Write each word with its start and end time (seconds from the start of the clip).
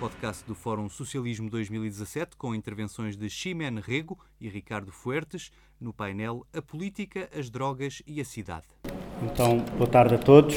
podcast 0.00 0.42
do 0.46 0.54
Fórum 0.54 0.88
Socialismo 0.88 1.50
2017, 1.50 2.34
com 2.34 2.54
intervenções 2.54 3.18
de 3.18 3.28
Ximen 3.28 3.80
Rego 3.80 4.18
e 4.40 4.48
Ricardo 4.48 4.90
Fuertes, 4.90 5.52
no 5.78 5.92
painel 5.92 6.46
A 6.56 6.62
Política, 6.62 7.28
as 7.38 7.50
Drogas 7.50 8.02
e 8.06 8.18
a 8.18 8.24
Cidade. 8.24 8.64
Então, 9.22 9.58
boa 9.76 9.86
tarde 9.86 10.14
a 10.14 10.18
todos. 10.18 10.56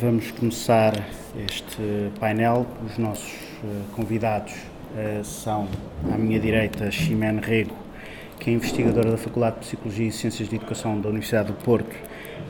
Vamos 0.00 0.30
começar 0.30 0.92
este 1.44 2.12
painel. 2.20 2.68
Os 2.86 2.96
nossos 2.98 3.32
eh, 3.64 3.82
convidados 3.96 4.52
uh, 4.52 5.24
são, 5.24 5.68
à 6.14 6.16
minha 6.16 6.38
direita, 6.38 6.88
Ximen 6.88 7.40
Rego, 7.40 7.76
que 8.38 8.48
é 8.48 8.52
investigadora 8.52 9.10
da 9.10 9.18
Faculdade 9.18 9.56
de 9.56 9.66
Psicologia 9.66 10.06
e 10.06 10.12
Ciências 10.12 10.48
de 10.48 10.54
Educação 10.54 11.00
da 11.00 11.08
Universidade 11.08 11.48
do 11.48 11.64
Porto 11.64 11.96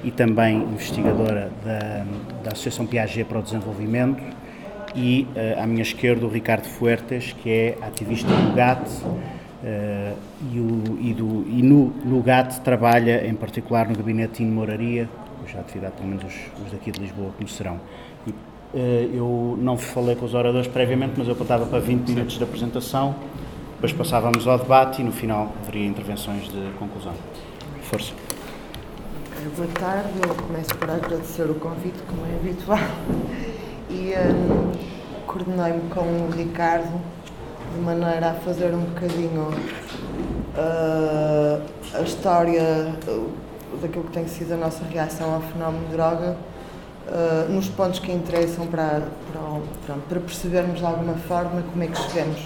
e 0.05 0.11
também 0.11 0.59
investigadora 0.59 1.51
da, 1.65 2.05
da 2.43 2.53
Associação 2.53 2.87
Piaget 2.87 3.25
para 3.25 3.39
o 3.39 3.43
Desenvolvimento 3.43 4.50
e 4.95 5.27
uh, 5.35 5.63
à 5.63 5.67
minha 5.67 5.83
esquerda 5.83 6.27
o 6.27 6.29
Ricardo 6.29 6.65
Fuertes, 6.65 7.33
que 7.33 7.51
é 7.51 7.79
ativista 7.83 8.29
do 8.29 8.55
GAT 8.55 8.83
uh, 8.83 10.17
e, 10.53 10.59
o, 10.59 10.99
e, 11.01 11.15
do, 11.15 11.45
e 11.49 11.63
no, 11.63 11.89
no 12.05 12.23
GAT 12.23 12.61
trabalha 12.61 13.27
em 13.27 13.35
particular 13.35 13.89
no 13.89 13.95
gabinete 13.95 14.45
de 14.45 14.51
moraria, 14.51 15.09
cuja 15.41 15.61
atividade 15.61 15.95
pelo 15.95 16.09
menos 16.09 16.25
os, 16.25 16.65
os, 16.65 16.73
daqui 16.73 16.91
de 16.91 17.01
Lisboa 17.01 17.31
conhecerão. 17.37 17.81
E, 18.27 18.31
uh, 18.31 18.37
eu 19.15 19.59
não 19.61 19.77
falei 19.77 20.17
com 20.17 20.27
os 20.27 20.35
oradores 20.35 20.67
previamente, 20.67 21.15
mas 21.17 21.29
eu 21.29 21.37
contava 21.37 21.67
para 21.67 21.79
20 21.79 22.09
minutos 22.09 22.39
de 22.39 22.45
apresentação, 22.45 23.15
depois 23.75 23.93
passávamos 23.93 24.47
ao 24.47 24.59
debate 24.59 25.01
e 25.01 25.05
no 25.05 25.13
final 25.13 25.53
haveria 25.63 25.87
intervenções 25.87 26.49
de 26.49 26.71
conclusão. 26.79 27.15
Força. 27.83 28.13
Boa 29.57 29.69
tarde, 29.69 30.11
eu 30.23 30.35
começo 30.35 30.77
por 30.77 30.91
agradecer 30.91 31.45
o 31.45 31.55
convite, 31.55 31.99
como 32.07 32.27
é 32.27 32.37
habitual 32.37 32.79
e 34.01 34.15
um, 34.15 34.73
coordenei-me 35.27 35.91
com 35.91 36.01
o 36.01 36.31
Ricardo 36.35 36.99
de 37.75 37.81
maneira 37.83 38.31
a 38.31 38.35
fazer 38.35 38.73
um 38.73 38.81
bocadinho 38.81 39.49
uh, 40.57 41.63
a 41.95 42.01
história 42.01 42.95
uh, 43.07 43.31
daquilo 43.83 44.05
que 44.05 44.13
tem 44.13 44.27
sido 44.27 44.55
a 44.55 44.57
nossa 44.57 44.83
reação 44.85 45.35
ao 45.35 45.43
fenómeno 45.43 45.85
de 45.87 45.93
droga 45.93 46.35
uh, 47.09 47.53
nos 47.53 47.69
pontos 47.69 47.99
que 47.99 48.11
interessam 48.11 48.67
para, 48.67 49.03
para, 49.33 49.97
para 50.09 50.21
percebermos 50.21 50.79
de 50.79 50.87
alguma 50.87 51.15
forma 51.15 51.63
como 51.71 51.85
é 51.85 51.87
que 51.87 51.99
chegamos 51.99 52.41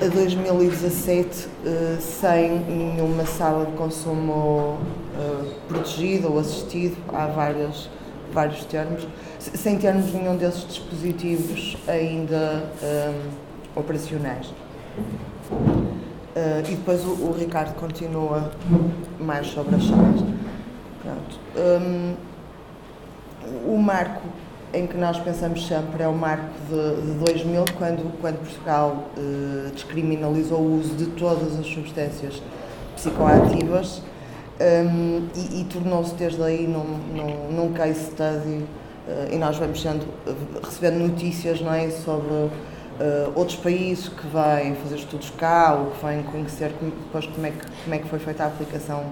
a 0.00 0.06
2017 0.06 1.46
uh, 1.46 2.00
sem 2.00 2.60
nenhuma 2.60 3.26
sala 3.26 3.66
de 3.66 3.72
consumo 3.72 4.78
uh, 5.18 5.54
protegida 5.66 6.28
ou 6.28 6.38
assistido, 6.38 6.96
há 7.12 7.26
várias, 7.26 7.90
vários 8.32 8.64
termos 8.64 9.06
sem 9.38 9.78
termos 9.78 10.12
nenhum 10.12 10.36
desses 10.36 10.66
dispositivos 10.66 11.76
ainda 11.86 12.64
um, 12.82 13.78
operacionais. 13.78 14.46
Uh, 15.48 16.60
e 16.60 16.74
depois 16.74 17.04
o, 17.04 17.10
o, 17.10 17.36
Ricardo 17.38 17.74
continua 17.74 18.50
mais 19.18 19.46
sobre 19.48 19.76
as 19.76 19.82
chaves. 19.82 20.22
Um, 21.56 22.14
o 23.66 23.78
marco 23.78 24.22
em 24.72 24.86
que 24.86 24.96
nós 24.96 25.18
pensamos 25.18 25.66
sempre 25.66 26.02
é 26.02 26.08
o 26.08 26.12
marco 26.12 26.50
de, 26.68 27.12
de 27.12 27.18
2000, 27.18 27.64
quando, 27.78 28.20
quando 28.20 28.38
Portugal 28.38 29.08
uh, 29.16 29.70
descriminalizou 29.70 30.60
o 30.60 30.78
uso 30.78 30.94
de 30.94 31.06
todas 31.06 31.58
as 31.58 31.66
substâncias 31.66 32.42
psicoativas 32.94 34.02
um, 34.60 35.28
e, 35.34 35.60
e 35.60 35.64
tornou-se 35.64 36.14
desde 36.14 36.42
aí 36.42 36.66
num, 36.66 36.98
num, 37.14 37.52
num 37.52 37.72
case 37.72 38.10
study 38.10 38.64
eh, 39.08 39.28
e 39.32 39.38
nós 39.38 39.56
vamos 39.56 39.80
sendo, 39.80 40.06
recebendo 40.62 40.98
notícias 40.98 41.60
não 41.60 41.72
é, 41.72 41.88
sobre 41.90 42.32
uh, 42.32 42.50
outros 43.34 43.56
países 43.56 44.08
que 44.08 44.26
vêm 44.26 44.74
fazer 44.74 44.96
estudos 44.96 45.30
cá 45.30 45.74
ou 45.74 45.92
que 45.92 46.04
vêm 46.04 46.22
conhecer 46.24 46.72
depois 46.80 47.26
como 47.26 47.46
é, 47.46 47.50
que, 47.50 47.64
como 47.84 47.94
é 47.94 47.98
que 47.98 48.08
foi 48.08 48.18
feita 48.18 48.44
a 48.44 48.46
aplicação 48.48 49.04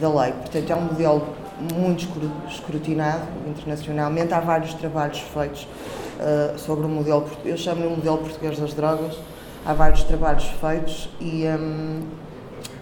da 0.00 0.08
lei. 0.08 0.32
Portanto, 0.32 0.70
é 0.70 0.74
um 0.74 0.82
modelo 0.82 1.26
muito 1.74 2.08
escrutinado 2.48 3.22
internacionalmente. 3.46 4.32
Há 4.32 4.40
vários 4.40 4.72
trabalhos 4.74 5.18
feitos 5.18 5.66
uh, 6.18 6.58
sobre 6.58 6.86
o 6.86 6.88
modelo, 6.88 7.28
eu 7.44 7.56
chamo-lhe 7.56 7.86
o 7.86 7.90
modelo 7.90 8.18
português 8.18 8.58
das 8.58 8.72
drogas. 8.72 9.16
Há 9.64 9.74
vários 9.74 10.04
trabalhos 10.04 10.44
feitos 10.60 11.08
e, 11.20 11.44
um, 11.46 12.02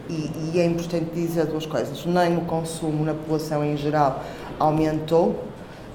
e, 0.09 0.31
e 0.54 0.60
é 0.60 0.65
importante 0.65 1.10
dizer 1.15 1.47
duas 1.47 1.66
coisas. 1.66 2.04
Nem 2.04 2.37
o 2.37 2.42
consumo 2.42 3.04
na 3.04 3.15
população 3.15 3.65
em 3.65 3.76
geral 3.76 4.22
aumentou, 4.59 5.44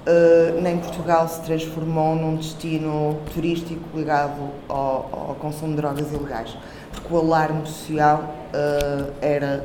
Uh, 0.08 0.60
nem 0.62 0.80
Portugal 0.80 1.28
se 1.28 1.42
transformou 1.42 2.16
num 2.16 2.38
destino 2.38 3.20
turístico 3.34 3.82
ligado 3.94 4.50
ao, 4.68 5.28
ao 5.30 5.36
consumo 5.40 5.72
de 5.72 5.76
drogas 5.76 6.12
ilegais, 6.12 6.58
porque 6.92 7.14
o 7.14 7.18
alarme 7.18 7.68
social 7.68 8.34
uh, 8.54 9.14
era 9.22 9.64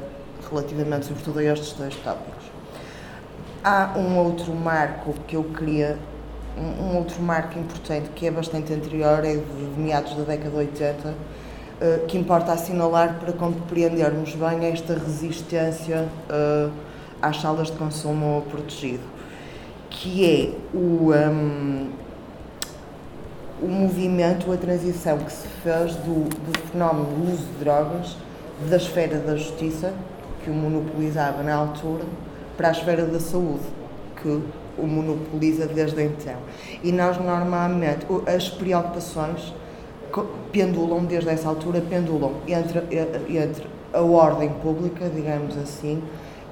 relativamente, 0.51 1.07
sobretudo, 1.07 1.39
a 1.39 1.45
estes 1.45 1.73
dois 1.75 1.95
tópicos. 1.97 2.45
Há 3.63 3.95
um 3.97 4.19
outro 4.19 4.53
marco 4.53 5.15
que 5.27 5.37
eu 5.37 5.45
queria, 5.45 5.97
um, 6.59 6.83
um 6.85 6.97
outro 6.99 7.23
marco 7.23 7.59
importante 7.59 8.11
que 8.11 8.27
é 8.27 8.31
bastante 8.31 8.73
anterior, 8.73 9.25
é 9.25 9.37
de 9.37 9.81
meados 9.81 10.15
da 10.15 10.25
década 10.25 10.51
de 10.51 10.57
80, 10.57 11.15
uh, 11.81 11.85
eh, 11.85 12.05
que 12.09 12.19
importa 12.19 12.53
assinalar 12.53 13.19
para 13.21 13.33
compreendermos 13.33 14.35
bem 14.35 14.67
esta 14.67 14.95
resistência 14.95 16.09
às 17.21 17.41
salas 17.41 17.69
de 17.69 17.77
consumo 17.77 18.45
protegido 18.51 19.15
que 19.95 20.25
é 20.25 20.77
o, 20.77 21.13
um, 21.13 21.91
o 23.63 23.67
movimento, 23.67 24.53
a 24.53 24.57
transição 24.57 25.19
que 25.19 25.33
se 25.33 25.47
fez 25.63 25.95
do, 25.97 26.29
do 26.29 26.59
fenómeno 26.71 27.07
do 27.07 27.33
uso 27.33 27.45
de 27.45 27.59
drogas 27.61 28.17
da 28.69 28.77
esfera 28.77 29.19
da 29.19 29.37
justiça, 29.37 29.93
que 30.43 30.51
o 30.51 30.53
monopolizava 30.53 31.43
na 31.43 31.55
altura, 31.55 32.05
para 32.57 32.69
a 32.69 32.73
esfera 32.73 33.05
da 33.05 33.19
saúde, 33.19 33.65
que 34.21 34.29
o 34.77 34.87
monopoliza 34.87 35.67
desde 35.67 36.03
então. 36.03 36.37
E 36.83 36.93
nós, 36.93 37.17
normalmente, 37.19 38.07
as 38.27 38.49
preocupações 38.49 39.55
pendulam, 40.53 41.05
desde 41.05 41.31
essa 41.31 41.49
altura, 41.49 41.81
pendulam 41.81 42.33
entre, 42.47 42.81
entre 43.29 43.67
a 43.93 44.01
ordem 44.01 44.51
pública, 44.51 45.09
digamos 45.09 45.57
assim, 45.57 46.03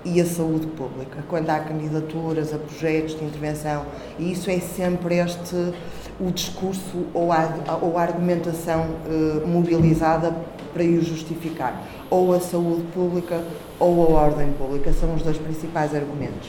e 0.05 0.21
a 0.21 0.27
saúde 0.27 0.67
pública, 0.69 1.25
quando 1.29 1.49
há 1.51 1.61
candidaturas 1.61 2.53
a 2.53 2.59
projetos 2.59 3.17
de 3.17 3.25
intervenção, 3.25 3.85
e 4.19 4.33
isso 4.33 4.51
é 4.51 4.59
sempre 4.59 5.17
este 5.17 5.73
o 6.21 6.31
discurso 6.31 7.07
ou 7.15 7.33
a, 7.33 7.49
ou 7.81 7.97
a 7.99 8.03
argumentação 8.03 8.87
eh, 9.07 9.47
mobilizada 9.47 10.35
para 10.73 10.83
o 10.83 11.03
justificar, 11.03 11.83
ou 12.11 12.33
a 12.35 12.41
saúde 12.41 12.83
pública 12.95 13.43
ou 13.79 14.17
a 14.17 14.23
ordem 14.23 14.53
pública, 14.53 14.93
são 14.93 15.15
os 15.15 15.23
dois 15.23 15.39
principais 15.39 15.95
argumentos. 15.95 16.49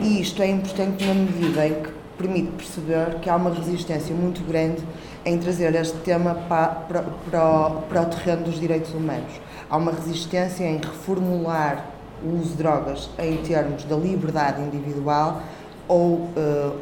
E 0.00 0.20
isto 0.20 0.42
é 0.42 0.48
importante 0.48 1.04
na 1.04 1.14
medida 1.14 1.66
em 1.66 1.74
que 1.74 1.97
permite 2.18 2.50
perceber 2.50 3.20
que 3.20 3.30
há 3.30 3.36
uma 3.36 3.50
resistência 3.50 4.14
muito 4.14 4.42
grande 4.46 4.82
em 5.24 5.38
trazer 5.38 5.74
este 5.76 5.96
tema 5.98 6.34
para, 6.34 6.66
para, 6.66 7.02
para, 7.02 7.68
o, 7.68 7.82
para 7.82 8.02
o 8.02 8.06
terreno 8.06 8.42
dos 8.42 8.58
direitos 8.58 8.92
humanos. 8.92 9.40
Há 9.70 9.76
uma 9.76 9.92
resistência 9.92 10.64
em 10.64 10.78
reformular 10.78 11.86
o 12.22 12.40
uso 12.40 12.50
de 12.50 12.56
drogas 12.56 13.08
em 13.18 13.36
termos 13.38 13.84
da 13.84 13.96
liberdade 13.96 14.60
individual 14.60 15.40
ou, 15.86 16.14
uh, 16.14 16.76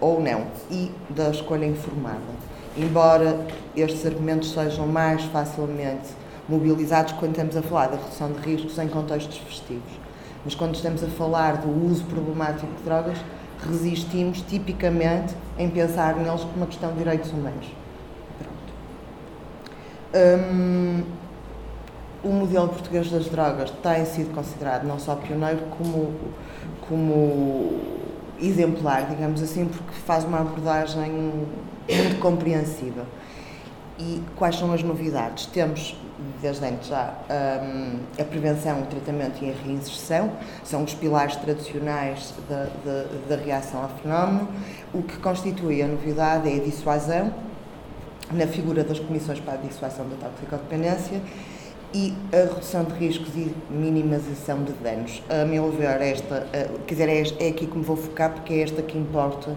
ou 0.00 0.22
não, 0.22 0.46
e 0.70 0.90
da 1.10 1.30
escolha 1.30 1.66
informada. 1.66 2.18
Embora 2.76 3.46
estes 3.76 4.04
argumentos 4.06 4.52
sejam 4.52 4.86
mais 4.86 5.22
facilmente 5.24 6.08
mobilizados 6.48 7.12
quando 7.12 7.32
estamos 7.32 7.56
a 7.56 7.62
falar 7.62 7.88
da 7.88 7.96
redução 7.96 8.32
de 8.32 8.38
riscos 8.40 8.78
em 8.78 8.88
contextos 8.88 9.36
festivos. 9.38 9.92
Mas 10.44 10.54
quando 10.54 10.74
estamos 10.74 11.02
a 11.02 11.06
falar 11.08 11.58
do 11.58 11.86
uso 11.86 12.04
problemático 12.04 12.66
de 12.66 12.82
drogas, 12.82 13.18
resistimos 13.60 14.40
tipicamente 14.42 15.34
em 15.58 15.68
pensar 15.68 16.16
neles 16.16 16.42
como 16.42 16.56
uma 16.56 16.66
questão 16.66 16.92
de 16.92 16.98
direitos 16.98 17.30
humanos. 17.30 17.66
Hum, 20.14 21.02
o 22.22 22.28
modelo 22.28 22.68
português 22.68 23.10
das 23.10 23.26
drogas 23.26 23.70
tem 23.82 24.04
sido 24.06 24.34
considerado 24.34 24.84
não 24.84 24.98
só 24.98 25.14
pioneiro, 25.14 25.60
como, 25.76 26.14
como 26.88 27.80
exemplar, 28.40 29.08
digamos 29.08 29.42
assim, 29.42 29.66
porque 29.66 29.92
faz 30.06 30.24
uma 30.24 30.40
abordagem 30.40 31.10
muito 31.10 32.18
compreensiva. 32.20 33.04
E 33.98 34.22
quais 34.36 34.56
são 34.56 34.72
as 34.72 34.82
novidades? 34.82 35.46
Temos, 35.46 35.96
desde 36.40 36.64
antes 36.64 36.88
já, 36.88 37.14
um, 37.30 37.98
a 38.20 38.24
prevenção, 38.24 38.82
o 38.82 38.86
tratamento 38.86 39.44
e 39.44 39.50
a 39.50 39.54
reinserção, 39.64 40.32
são 40.62 40.84
os 40.84 40.94
pilares 40.94 41.36
tradicionais 41.36 42.32
da, 42.48 42.68
da, 43.28 43.36
reação 43.42 43.82
ao 43.82 43.88
fenómeno. 43.88 44.48
O 44.92 45.02
que 45.02 45.16
constitui 45.18 45.82
a 45.82 45.88
novidade 45.88 46.48
é 46.48 46.56
a 46.56 46.64
dissuasão, 46.64 47.34
na 48.32 48.46
figura 48.46 48.84
das 48.84 48.98
comissões 48.98 49.40
para 49.40 49.54
a 49.54 49.56
dissuasão 49.56 50.06
da 50.08 50.28
toxicodependência, 50.28 51.20
e 51.92 52.12
a 52.32 52.52
redução 52.52 52.82
de 52.82 52.92
riscos 52.94 53.34
e 53.36 53.54
minimização 53.70 54.64
de 54.64 54.72
danos. 54.72 55.22
A 55.28 55.44
meu 55.44 55.70
ver, 55.70 56.00
esta, 56.02 56.44
quer 56.86 56.94
dizer, 56.94 57.08
é, 57.08 57.46
é 57.46 57.48
aqui 57.50 57.66
que 57.66 57.78
me 57.78 57.84
vou 57.84 57.96
focar 57.96 58.32
porque 58.32 58.52
é 58.52 58.62
esta 58.62 58.82
que 58.82 58.98
importa 58.98 59.56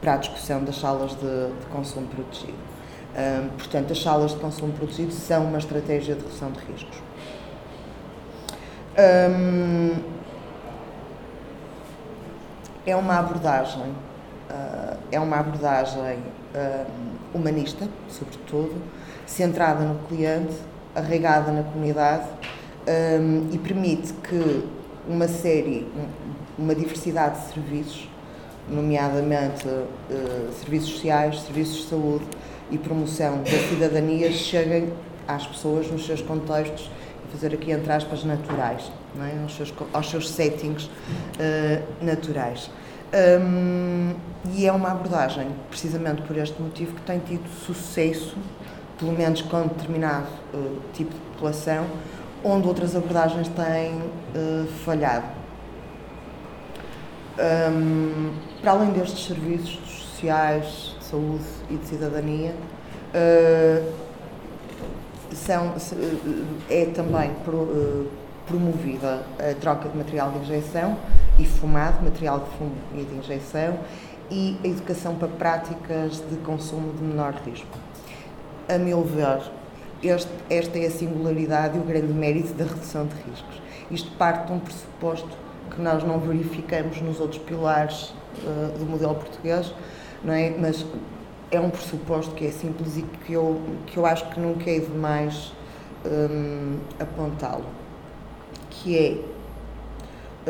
para 0.00 0.14
a 0.14 0.16
discussão 0.16 0.64
das 0.64 0.78
salas 0.78 1.12
de, 1.12 1.18
de 1.20 1.66
consumo 1.70 2.06
protegido. 2.06 2.73
Portanto, 3.56 3.92
as 3.92 4.02
salas 4.02 4.32
de 4.32 4.38
consumo 4.38 4.72
protegido 4.72 5.12
são 5.12 5.44
uma 5.44 5.58
estratégia 5.58 6.14
de 6.14 6.22
redução 6.22 6.50
de 6.50 6.58
riscos. 6.60 6.98
É 12.86 12.96
uma 12.96 13.18
abordagem, 13.18 13.82
uh, 13.82 14.98
é 15.10 15.18
uma 15.20 15.38
abordagem 15.38 16.18
humanista, 17.32 17.88
sobretudo, 18.08 18.74
centrada 19.26 19.84
no 19.84 19.98
cliente, 20.06 20.54
arraigada 20.94 21.50
na 21.50 21.62
comunidade 21.62 22.26
e 23.50 23.58
permite 23.58 24.12
que 24.12 24.64
uma 25.08 25.28
série, 25.28 25.86
uma 26.58 26.74
diversidade 26.74 27.40
de 27.40 27.52
serviços, 27.52 28.08
nomeadamente 28.68 29.66
uh, 29.66 30.52
serviços 30.52 30.94
sociais, 30.94 31.40
serviços 31.42 31.82
de 31.82 31.88
saúde 31.88 32.24
e 32.70 32.78
promoção 32.78 33.42
da 33.42 33.68
cidadania, 33.68 34.30
cheguem 34.32 34.92
às 35.26 35.46
pessoas 35.46 35.90
nos 35.90 36.06
seus 36.06 36.22
contextos, 36.22 36.90
fazer 37.32 37.54
aqui 37.54 37.72
entre 37.72 37.92
aspas, 37.92 38.24
naturais, 38.24 38.90
é? 39.18 39.42
aos, 39.42 39.56
seus, 39.56 39.74
aos, 39.92 40.10
seus, 40.10 40.30
settings 40.30 40.84
uh, 40.84 42.04
naturais. 42.04 42.70
Um, 43.12 44.14
e 44.52 44.66
é 44.66 44.72
uma 44.72 44.90
abordagem, 44.92 45.48
precisamente 45.68 46.22
por 46.22 46.36
este 46.36 46.60
motivo, 46.60 46.94
que 46.94 47.02
tem 47.02 47.18
tido 47.20 47.48
sucesso, 47.64 48.36
pelo 48.98 49.12
menos 49.12 49.42
com 49.42 49.66
determinado 49.66 50.26
uh, 50.52 50.80
tipo 50.92 51.12
de 51.12 51.20
população, 51.32 51.86
onde 52.44 52.68
outras 52.68 52.94
abordagens 52.94 53.48
têm 53.48 53.94
uh, 53.94 54.66
falhado. 54.84 55.26
Um, 57.38 58.32
para 58.60 58.72
além 58.72 58.90
destes 58.90 59.26
serviços 59.26 59.80
sociais, 59.86 60.94
saúde 61.14 61.44
e 61.70 61.76
de 61.76 61.86
cidadania, 61.86 62.54
uh, 63.14 63.92
são, 65.32 65.74
é 66.68 66.86
também 66.86 67.30
pro, 67.44 68.08
promovida 68.46 69.22
a 69.38 69.54
troca 69.60 69.88
de 69.88 69.96
material 69.96 70.30
de 70.32 70.38
injeção 70.38 70.96
e 71.38 71.44
fumado, 71.44 72.02
material 72.02 72.40
de 72.40 72.50
fumo 72.56 72.76
e 72.94 73.04
de 73.04 73.14
injeção, 73.16 73.78
e 74.30 74.58
a 74.64 74.66
educação 74.66 75.16
para 75.16 75.28
práticas 75.28 76.22
de 76.30 76.36
consumo 76.44 76.92
de 76.94 77.02
menor 77.02 77.34
risco. 77.44 77.78
A 78.68 78.78
meu 78.78 79.02
ver, 79.02 79.42
este, 80.02 80.30
esta 80.48 80.78
é 80.78 80.86
a 80.86 80.90
singularidade 80.90 81.76
e 81.76 81.80
o 81.80 81.84
grande 81.84 82.12
mérito 82.12 82.54
da 82.54 82.64
redução 82.64 83.06
de 83.06 83.14
riscos. 83.30 83.62
Isto 83.90 84.10
parte 84.12 84.46
de 84.46 84.52
um 84.52 84.58
pressuposto 84.58 85.36
que 85.70 85.80
nós 85.80 86.02
não 86.04 86.18
verificamos 86.18 87.00
nos 87.00 87.20
outros 87.20 87.42
pilares 87.42 88.14
uh, 88.38 88.78
do 88.78 88.86
modelo 88.86 89.14
português, 89.14 89.74
não 90.24 90.32
é? 90.32 90.54
mas 90.58 90.84
é 91.50 91.60
um 91.60 91.70
pressuposto 91.70 92.34
que 92.34 92.46
é 92.46 92.50
simples 92.50 92.96
e 92.96 93.02
que 93.02 93.34
eu, 93.34 93.60
que 93.86 93.96
eu 93.96 94.06
acho 94.06 94.28
que 94.30 94.40
nunca 94.40 94.70
é 94.70 94.80
demais 94.80 95.52
um, 96.04 96.78
apontá-lo, 96.98 97.66
que 98.70 98.98
é 98.98 99.34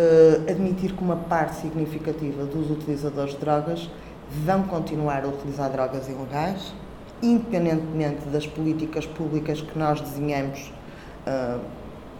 uh, 0.00 0.50
admitir 0.50 0.92
que 0.92 1.02
uma 1.02 1.16
parte 1.16 1.56
significativa 1.56 2.44
dos 2.44 2.70
utilizadores 2.70 3.34
de 3.34 3.40
drogas 3.40 3.90
vão 4.44 4.64
continuar 4.64 5.24
a 5.24 5.28
utilizar 5.28 5.70
drogas 5.70 6.08
ilegais, 6.08 6.72
independentemente 7.22 8.26
das 8.28 8.46
políticas 8.46 9.06
públicas 9.06 9.60
que 9.60 9.78
nós 9.78 10.00
desenhamos, 10.00 10.72
uh, 11.26 11.60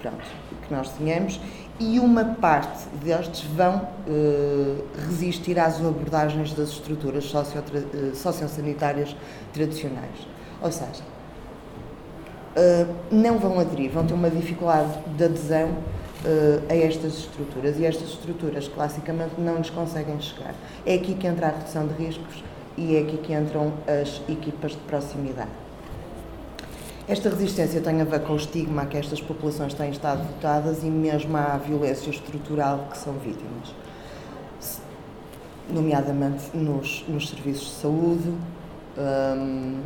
pronto, 0.01 0.25
que 0.67 0.75
nós 0.75 0.91
desenhamos, 0.91 1.41
e 1.79 1.99
uma 1.99 2.25
parte 2.25 2.87
destes 3.03 3.43
vão 3.45 3.77
uh, 3.79 4.85
resistir 5.07 5.59
às 5.59 5.85
abordagens 5.85 6.53
das 6.53 6.69
estruturas 6.69 7.33
uh, 7.35 8.15
sociosanitárias 8.15 9.17
tradicionais. 9.53 10.29
Ou 10.63 10.71
seja, 10.71 11.03
uh, 12.57 12.95
não 13.11 13.39
vão 13.39 13.59
aderir, 13.59 13.91
vão 13.91 14.07
ter 14.07 14.15
uma 14.15 14.31
dificuldade 14.31 14.99
de 15.17 15.25
adesão 15.25 15.71
a 16.71 16.75
estas 16.75 17.19
estruturas 17.19 17.79
e 17.79 17.85
estas 17.85 18.09
estruturas 18.09 18.67
classicamente 18.67 19.35
não 19.37 19.57
lhes 19.57 19.69
conseguem 19.69 20.19
chegar. 20.23 20.55
É 20.87 20.95
aqui 20.95 21.15
que 21.15 21.27
entra 21.27 21.49
a 21.49 21.51
redução 21.51 21.87
de 21.87 22.03
riscos 22.03 22.43
e 22.79 22.97
é 22.97 23.01
aqui 23.01 23.19
que 23.19 23.35
entram 23.35 23.75
as 23.87 24.23
equipas 24.27 24.71
de 24.73 24.79
proximidade. 24.79 25.64
Esta 27.07 27.29
resistência 27.29 27.83
tem 27.83 28.01
a 28.01 28.05
ver 28.05 28.21
com 28.21 28.33
o 28.33 28.37
estigma 28.37 28.83
a 28.83 28.87
que 28.87 28.97
estas 28.97 29.21
populações 29.21 29.75
têm 29.75 29.91
estado 29.91 30.27
dotadas 30.27 30.83
e 30.83 30.87
mesmo 30.87 31.37
à 31.37 31.59
violência 31.59 32.09
estrutural 32.09 32.89
que 32.91 32.97
são 32.97 33.13
vítimas, 33.15 33.75
nomeadamente 35.69 36.45
nos, 36.57 37.05
nos 37.07 37.29
serviços 37.29 37.67
de 37.67 37.75
saúde, 37.83 38.35
um, 38.97 39.83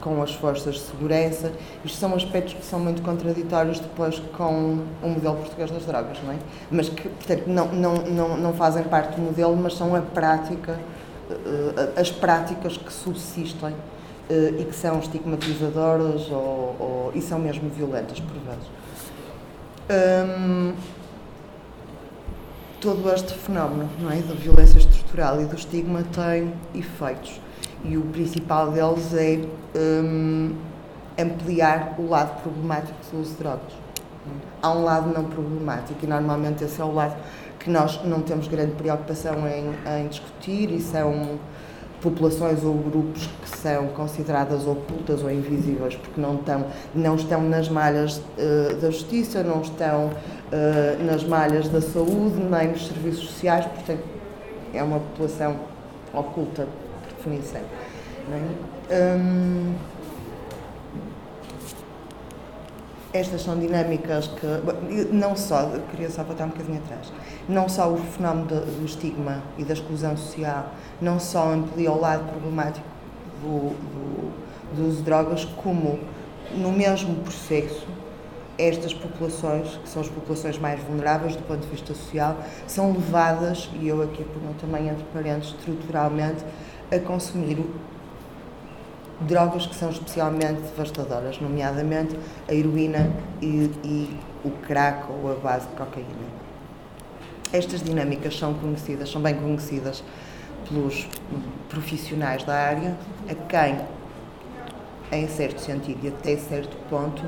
com 0.00 0.20
as 0.20 0.34
forças 0.34 0.74
de 0.74 0.80
segurança. 0.80 1.52
Isto 1.84 1.98
são 1.98 2.12
aspectos 2.12 2.54
que 2.54 2.64
são 2.64 2.80
muito 2.80 3.00
contraditórios 3.00 3.78
depois 3.78 4.18
com 4.36 4.80
o 5.00 5.08
modelo 5.08 5.36
português 5.36 5.70
das 5.70 5.84
drogas, 5.84 6.18
não 6.24 6.32
é? 6.32 6.36
Mas 6.68 6.88
que, 6.88 7.08
portanto, 7.08 7.44
não, 7.46 7.66
não, 7.68 7.94
não, 7.94 8.36
não 8.36 8.54
fazem 8.54 8.82
parte 8.82 9.14
do 9.14 9.22
modelo, 9.22 9.56
mas 9.56 9.74
são 9.74 9.94
a 9.94 10.00
prática 10.00 10.80
eh, 11.30 12.00
as 12.00 12.10
práticas 12.10 12.76
que 12.76 12.92
subsistem 12.92 13.70
eh, 13.70 13.97
e 14.30 14.64
que 14.64 14.74
são 14.74 14.98
estigmatizadoras 14.98 16.28
ou, 16.30 16.76
ou, 16.78 17.12
e 17.14 17.22
são 17.22 17.38
mesmo 17.38 17.68
violentas 17.70 18.20
por 18.20 18.34
vezes. 18.34 18.68
Hum, 19.90 20.74
todo 22.80 23.12
este 23.12 23.32
fenómeno 23.34 23.88
não 24.00 24.10
é, 24.10 24.16
da 24.16 24.34
violência 24.34 24.78
estrutural 24.78 25.40
e 25.40 25.46
do 25.46 25.56
estigma 25.56 26.04
tem 26.14 26.52
efeitos 26.74 27.40
e 27.84 27.96
o 27.96 28.02
principal 28.02 28.70
deles 28.70 29.14
é 29.14 29.40
hum, 29.78 30.54
ampliar 31.18 31.94
o 31.98 32.08
lado 32.08 32.42
problemático 32.42 32.98
do 33.10 33.20
uso 33.20 33.30
de 33.32 33.38
drogas. 33.38 33.72
Há 34.60 34.70
um 34.72 34.84
lado 34.84 35.12
não 35.12 35.24
problemático 35.24 36.04
e 36.04 36.06
normalmente 36.06 36.64
esse 36.64 36.80
é 36.80 36.84
o 36.84 36.92
lado 36.92 37.16
que 37.58 37.70
nós 37.70 38.02
não 38.04 38.20
temos 38.20 38.46
grande 38.46 38.72
preocupação 38.72 39.34
em, 39.48 39.72
em 40.00 40.08
discutir 40.08 40.70
e 40.70 40.80
são 40.80 41.38
populações 42.00 42.62
ou 42.64 42.74
grupos 42.74 43.28
que 43.42 43.58
são 43.58 43.88
consideradas 43.88 44.66
ocultas 44.66 45.22
ou 45.22 45.30
invisíveis 45.30 45.96
porque 45.96 46.20
não 46.20 46.36
estão, 46.36 46.66
não 46.94 47.16
estão 47.16 47.42
nas 47.42 47.68
malhas 47.68 48.18
uh, 48.18 48.76
da 48.80 48.90
justiça, 48.90 49.42
não 49.42 49.62
estão 49.62 50.06
uh, 50.06 51.04
nas 51.04 51.24
malhas 51.24 51.68
da 51.68 51.80
saúde, 51.80 52.36
nem 52.38 52.68
nos 52.68 52.86
serviços 52.86 53.30
sociais, 53.30 53.66
portanto 53.66 54.02
é 54.72 54.82
uma 54.82 55.00
população 55.00 55.56
oculta, 56.12 56.66
por 57.02 57.16
definição. 57.16 57.62
É? 58.90 59.16
Hum, 59.16 59.74
estas 63.12 63.42
são 63.42 63.58
dinâmicas 63.58 64.26
que, 64.26 64.46
não 65.12 65.34
só, 65.34 65.70
queria 65.90 66.10
só 66.10 66.22
voltar 66.22 66.44
um 66.44 66.48
bocadinho 66.48 66.78
atrás, 66.78 67.10
não 67.48 67.68
só 67.68 67.90
o 67.90 67.96
fenómeno 67.96 68.46
do 68.46 68.84
estigma 68.84 69.42
e 69.56 69.64
da 69.64 69.72
exclusão 69.72 70.16
social, 70.16 70.72
não 71.00 71.18
só 71.18 71.50
amplia 71.50 71.90
o 71.90 71.98
lado 71.98 72.30
problemático 72.30 72.86
do, 73.40 73.70
do, 73.70 74.76
do 74.76 74.88
uso 74.88 74.98
de 74.98 75.02
drogas, 75.04 75.44
como 75.44 75.98
no 76.54 76.70
mesmo 76.70 77.14
processo 77.16 77.86
estas 78.58 78.92
populações, 78.92 79.78
que 79.82 79.88
são 79.88 80.02
as 80.02 80.08
populações 80.08 80.58
mais 80.58 80.82
vulneráveis 80.82 81.36
do 81.36 81.42
ponto 81.44 81.60
de 81.60 81.68
vista 81.68 81.94
social, 81.94 82.36
são 82.66 82.92
levadas, 82.92 83.70
e 83.80 83.86
eu 83.86 84.02
aqui 84.02 84.24
ponho 84.24 84.54
também 84.60 84.88
entre 84.88 85.04
parentes, 85.14 85.50
estruturalmente, 85.50 86.44
a 86.90 86.98
consumir 86.98 87.64
drogas 89.20 89.66
que 89.66 89.74
são 89.74 89.90
especialmente 89.90 90.60
devastadoras, 90.60 91.40
nomeadamente 91.40 92.16
a 92.48 92.54
heroína 92.54 93.10
e, 93.42 93.70
e 93.84 94.20
o 94.44 94.50
crack 94.50 95.10
ou 95.10 95.32
a 95.32 95.34
base 95.34 95.66
de 95.68 95.74
cocaína. 95.74 96.08
Estas 97.52 97.82
dinâmicas 97.82 98.38
são 98.38 98.54
conhecidas, 98.54 99.10
são 99.10 99.22
bem 99.22 99.34
conhecidas 99.34 100.04
pelos 100.68 101.08
profissionais 101.68 102.44
da 102.44 102.54
área, 102.54 102.96
a 103.28 103.34
quem, 103.34 103.78
em 105.10 105.26
certo 105.28 105.60
sentido 105.60 106.04
e 106.04 106.08
até 106.08 106.36
certo 106.36 106.76
ponto, 106.90 107.22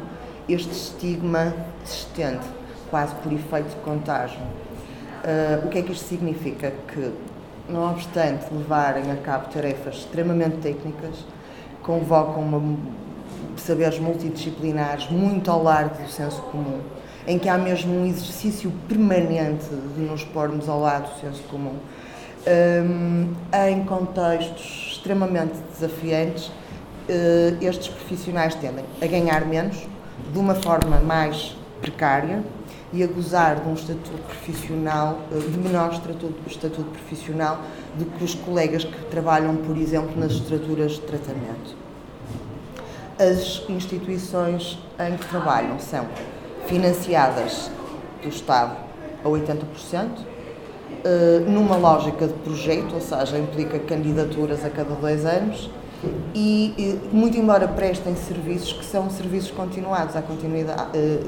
este 0.49 0.71
estigma 0.73 1.55
se 1.85 1.99
estende, 1.99 2.45
quase 2.91 3.15
por 3.17 3.33
efeito 3.33 3.71
de 3.71 3.77
contágio. 3.77 4.41
Uh, 4.41 5.67
o 5.67 5.71
que 5.71 5.79
é 5.79 5.83
que 5.83 5.93
isto 5.93 6.07
significa? 6.07 6.73
Que, 6.89 7.13
não 7.69 7.91
obstante 7.91 8.53
levarem 8.53 9.13
a 9.13 9.17
cabo 9.17 9.49
tarefas 9.49 9.97
extremamente 9.97 10.57
técnicas, 10.57 11.25
convocam 11.83 12.43
uma, 12.43 12.79
saberes 13.57 13.99
multidisciplinares 13.99 15.11
muito 15.11 15.51
ao 15.51 15.63
largo 15.63 16.03
do 16.03 16.11
senso 16.11 16.41
comum, 16.43 16.81
em 17.27 17.39
que 17.39 17.49
há 17.49 17.59
mesmo 17.59 17.95
um 17.95 18.07
exercício 18.07 18.73
permanente 18.89 19.67
de 19.95 20.03
nos 20.03 20.25
pormos 20.25 20.69
ao 20.69 20.81
lado 20.81 21.13
do 21.13 21.21
senso 21.21 21.43
comum, 21.45 21.77
um, 22.47 23.35
em 23.69 23.85
contextos 23.85 24.93
extremamente 24.93 25.55
desafiantes, 25.73 26.47
uh, 26.47 27.57
estes 27.61 27.89
profissionais 27.89 28.55
tendem 28.55 28.85
a 29.01 29.07
ganhar 29.07 29.45
menos, 29.47 29.77
de 30.33 30.39
uma 30.39 30.55
forma 30.55 30.99
mais 31.01 31.57
precária, 31.81 32.43
e 32.93 33.03
a 33.03 33.07
gozar 33.07 33.61
de 33.61 33.69
um 33.69 33.75
estatuto 33.75 34.19
profissional, 34.27 35.21
eh, 35.31 35.39
de 35.39 35.59
menor 35.59 35.93
estatuto, 35.93 36.35
estatuto 36.47 36.91
profissional 36.91 37.61
do 37.97 38.05
que 38.05 38.25
os 38.25 38.35
colegas 38.35 38.85
que 38.85 39.05
trabalham, 39.11 39.57
por 39.57 39.77
exemplo, 39.77 40.19
nas 40.19 40.33
estruturas 40.33 40.93
de 40.93 41.01
tratamento. 41.01 41.77
As 43.19 43.63
instituições 43.69 44.79
em 44.99 45.17
que 45.17 45.27
trabalham 45.27 45.79
são 45.79 46.07
financiadas 46.67 47.71
do 48.23 48.29
Estado 48.29 48.77
a 49.25 49.29
80%, 49.29 49.61
eh, 51.05 51.43
numa 51.47 51.77
lógica 51.77 52.27
de 52.27 52.35
projeto, 52.35 52.95
ou 52.95 53.01
seja, 53.01 53.39
implica 53.39 53.79
candidaturas 53.79 54.65
a 54.65 54.71
cada 54.71 54.95
dois 54.95 55.25
anos, 55.25 55.71
e, 56.35 56.99
muito 57.13 57.37
embora 57.37 57.69
prestem 57.69 58.17
serviços 58.17 58.73
que 58.73 58.85
são 58.85 59.11
serviços 59.11 59.51
continuados 59.51 60.17
à, 60.17 60.23
continuidade, 60.23 60.91
eh, 60.95 61.21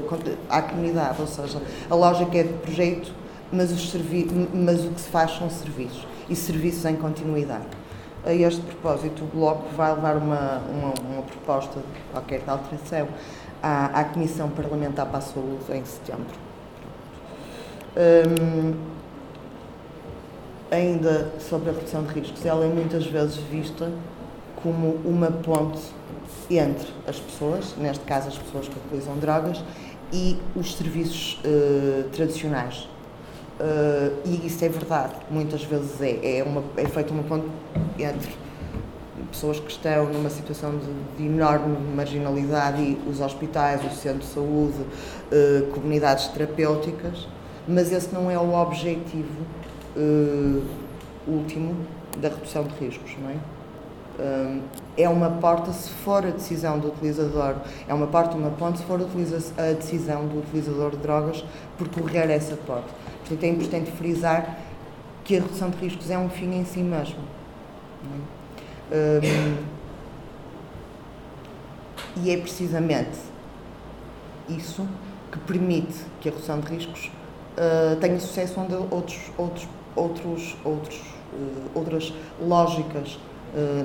à 0.49 0.61
comunidade, 0.61 1.21
ou 1.21 1.27
seja, 1.27 1.61
a 1.89 1.95
lógica 1.95 2.37
é 2.37 2.43
de 2.43 2.53
projeto, 2.53 3.11
mas, 3.51 3.71
mas 4.53 4.83
o 4.83 4.89
que 4.89 5.01
se 5.01 5.09
faz 5.09 5.31
são 5.37 5.49
serviços, 5.49 6.07
e 6.29 6.35
serviços 6.35 6.85
em 6.85 6.95
continuidade. 6.95 7.65
A 8.25 8.33
este 8.33 8.61
propósito, 8.61 9.23
o 9.23 9.27
Bloco 9.27 9.67
vai 9.75 9.93
levar 9.93 10.15
uma, 10.15 10.59
uma, 10.59 10.93
uma 11.09 11.21
proposta 11.23 11.79
de 11.79 12.11
qualquer 12.11 12.41
alteração 12.47 13.07
à, 13.61 13.99
à 13.99 14.03
Comissão 14.05 14.49
Parlamentar 14.49 15.05
para 15.07 15.17
a 15.17 15.21
Saúde 15.21 15.63
em 15.71 15.83
setembro. 15.83 16.35
Hum, 17.97 18.73
ainda 20.71 21.31
sobre 21.39 21.69
a 21.69 21.73
redução 21.73 22.03
de 22.03 22.13
riscos, 22.13 22.45
ela 22.45 22.65
é 22.65 22.67
muitas 22.67 23.05
vezes 23.05 23.35
vista 23.35 23.91
como 24.55 24.99
uma 25.05 25.27
ponte 25.27 25.81
entre 26.49 26.87
as 27.07 27.19
pessoas, 27.19 27.75
neste 27.77 28.03
caso 28.05 28.29
as 28.29 28.37
pessoas 28.37 28.67
que 28.67 28.75
utilizam 28.85 29.17
drogas, 29.17 29.63
e 30.11 30.37
os 30.55 30.75
serviços 30.75 31.39
uh, 31.43 32.07
tradicionais. 32.09 32.87
Uh, 33.59 34.17
e 34.25 34.47
isso 34.47 34.65
é 34.65 34.69
verdade, 34.69 35.13
muitas 35.29 35.63
vezes 35.63 36.01
é. 36.01 36.39
É, 36.39 36.43
uma, 36.43 36.63
é 36.75 36.85
feita 36.85 37.13
uma 37.13 37.23
ponte 37.23 37.47
entre 37.99 38.31
pessoas 39.31 39.59
que 39.59 39.71
estão 39.71 40.11
numa 40.11 40.29
situação 40.29 40.71
de, 40.77 41.17
de, 41.17 41.25
enorme 41.25 41.77
marginalidade 41.95 42.81
e 42.81 42.99
os 43.07 43.21
hospitais, 43.21 43.83
o 43.85 43.95
centro 43.95 44.19
de 44.19 44.25
saúde, 44.25 44.77
uh, 44.81 45.71
comunidades 45.71 46.27
terapêuticas, 46.29 47.27
mas 47.67 47.91
esse 47.91 48.13
não 48.13 48.29
é 48.29 48.37
o 48.37 48.53
objetivo 48.53 49.45
último 51.27 51.75
da 52.17 52.29
redução 52.29 52.63
de 52.63 52.85
riscos, 52.85 53.15
não 53.21 53.29
é? 53.29 53.35
É 54.95 55.09
uma 55.09 55.29
porta 55.29 55.71
se 55.71 55.89
for 55.89 56.25
a 56.25 56.29
decisão 56.29 56.79
do 56.79 56.89
utilizador, 56.89 57.55
é 57.87 57.93
uma 57.93 58.07
porta, 58.07 58.35
uma 58.35 58.51
ponte 58.51 58.79
se 58.79 58.85
for 58.85 58.99
a 59.01 59.73
decisão 59.73 60.27
do 60.27 60.39
utilizador 60.39 60.91
de 60.91 60.97
drogas 60.97 61.43
percorrer 61.77 62.29
essa 62.29 62.55
porta. 62.55 62.89
Portanto, 63.19 63.43
é 63.43 63.47
importante 63.47 63.91
frisar 63.91 64.57
que 65.23 65.37
a 65.37 65.41
redução 65.41 65.69
de 65.69 65.77
riscos 65.77 66.09
é 66.11 66.17
um 66.17 66.29
fim 66.29 66.53
em 66.53 66.65
si 66.65 66.79
mesmo. 66.79 67.19
Um, 68.91 69.73
e 72.23 72.29
é 72.29 72.37
precisamente 72.37 73.17
isso 74.47 74.87
que 75.31 75.39
permite 75.39 76.05
que 76.21 76.29
a 76.29 76.31
redução 76.31 76.59
de 76.59 76.67
riscos 76.67 77.09
uh, 77.57 77.95
tenha 77.99 78.19
sucesso 78.19 78.59
onde 78.59 78.75
outros, 78.75 79.31
outros, 79.37 79.67
outros, 79.95 80.55
outros, 80.63 80.97
uh, 80.97 81.71
outras 81.73 82.13
lógicas 82.39 83.17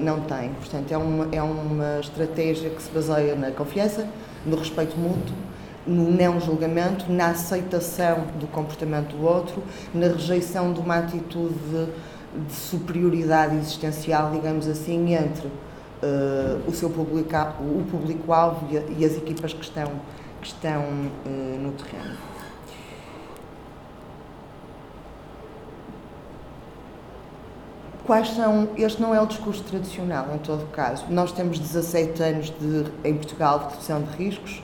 não 0.00 0.20
tem. 0.20 0.50
Portanto, 0.50 0.90
é 0.92 0.96
uma, 0.96 1.28
é 1.32 1.42
uma 1.42 2.00
estratégia 2.00 2.70
que 2.70 2.82
se 2.82 2.90
baseia 2.90 3.34
na 3.34 3.50
confiança, 3.50 4.08
no 4.46 4.56
respeito 4.56 4.96
mútuo, 4.96 5.34
no 5.86 6.10
não 6.10 6.38
julgamento, 6.38 7.10
na 7.10 7.28
aceitação 7.28 8.26
do 8.38 8.46
comportamento 8.46 9.16
do 9.16 9.24
outro, 9.24 9.62
na 9.94 10.08
rejeição 10.08 10.72
de 10.72 10.80
uma 10.80 10.98
atitude 10.98 11.54
de, 11.54 12.42
de 12.46 12.52
superioridade 12.52 13.56
existencial, 13.56 14.30
digamos 14.30 14.68
assim, 14.68 15.14
entre 15.14 15.46
uh, 15.46 16.60
o 16.66 16.72
seu 16.72 16.90
público, 16.90 17.30
público-alvo 17.90 18.66
e, 18.70 19.02
e, 19.02 19.04
as 19.04 19.16
equipas 19.16 19.52
que 19.52 19.64
estão, 19.64 19.90
que 20.40 20.48
estão 20.48 20.82
uh, 20.82 21.58
no 21.58 21.72
terreno. 21.72 22.16
Quais 28.08 28.30
são. 28.30 28.70
Este 28.76 29.00
não 29.02 29.14
é 29.14 29.20
o 29.20 29.26
discurso 29.26 29.62
tradicional, 29.64 30.26
em 30.34 30.38
todo 30.38 30.66
caso. 30.72 31.04
Nós 31.10 31.30
temos 31.30 31.58
17 31.58 32.22
anos 32.22 32.52
de, 32.58 32.86
em 33.04 33.14
Portugal 33.14 33.58
de 33.58 33.64
redução 33.74 34.02
de 34.02 34.16
riscos. 34.16 34.62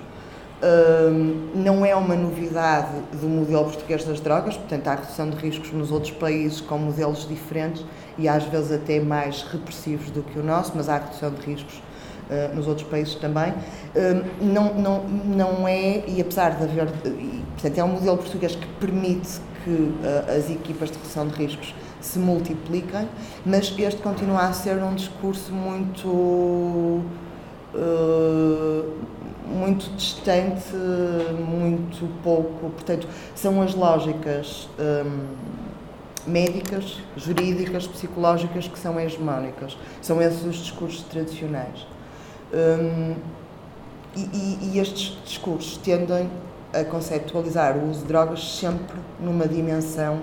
Um, 0.63 1.51
não 1.55 1.85
é 1.85 1.95
uma 1.95 2.17
novidade 2.17 2.89
do 3.21 3.29
modelo 3.29 3.65
português 3.65 4.03
das 4.05 4.19
drogas, 4.19 4.57
portanto, 4.57 4.89
há 4.89 4.95
redução 4.95 5.29
de 5.29 5.37
riscos 5.37 5.71
nos 5.73 5.91
outros 5.91 6.13
países 6.13 6.63
com 6.63 6.79
modelos 6.79 7.29
diferentes 7.29 7.85
e 8.17 8.27
às 8.27 8.45
vezes 8.45 8.73
até 8.73 8.99
mais 8.99 9.43
repressivos 9.43 10.09
do 10.11 10.23
que 10.23 10.39
o 10.39 10.43
nosso, 10.43 10.73
mas 10.75 10.89
há 10.89 10.97
redução 10.97 11.31
de 11.33 11.45
riscos 11.45 11.83
uh, 12.31 12.55
nos 12.55 12.67
outros 12.67 12.89
países 12.89 13.15
também. 13.17 13.53
Um, 13.95 14.53
não, 14.53 14.75
não, 14.75 15.05
não 15.05 15.69
é, 15.69 16.03
e 16.09 16.19
apesar 16.19 16.57
de 16.57 16.65
haver. 16.65 16.89
E, 17.05 17.45
portanto, 17.53 17.79
é 17.79 17.85
um 17.85 17.89
modelo 17.89 18.17
português 18.17 18.57
que 18.57 18.67
permite 18.81 19.39
que 19.65 19.71
uh, 19.71 19.95
as 20.35 20.49
equipas 20.49 20.91
de 20.91 20.97
redução 20.97 21.29
de 21.29 21.35
riscos 21.35 21.75
se 22.05 22.19
multipliquem, 22.19 23.09
mas 23.45 23.75
este 23.79 24.03
continua 24.03 24.43
a 24.43 24.53
ser 24.53 24.77
um 24.83 24.95
discurso 24.95 25.53
muito. 25.53 26.09
Uh, 27.75 29.05
muito 29.47 29.95
distante, 29.97 30.75
muito 30.75 32.09
pouco. 32.23 32.71
Portanto, 32.71 33.07
são 33.35 33.61
as 33.61 33.75
lógicas 33.75 34.69
um, 34.79 35.27
médicas, 36.27 36.99
jurídicas, 37.17 37.87
psicológicas 37.87 38.67
que 38.67 38.79
são 38.79 38.99
hegemónicas. 38.99 39.77
São 40.01 40.21
esses 40.21 40.45
os 40.45 40.57
discursos 40.57 41.03
tradicionais. 41.05 41.87
Um, 42.53 43.15
e, 44.17 44.21
e, 44.21 44.71
e 44.73 44.79
estes 44.79 45.19
discursos 45.25 45.77
tendem 45.79 46.31
a 46.73 46.85
conceptualizar 46.85 47.77
o 47.77 47.91
uso 47.91 48.01
de 48.01 48.07
drogas 48.07 48.59
sempre 48.59 48.97
numa 49.21 49.47
dimensão 49.47 50.23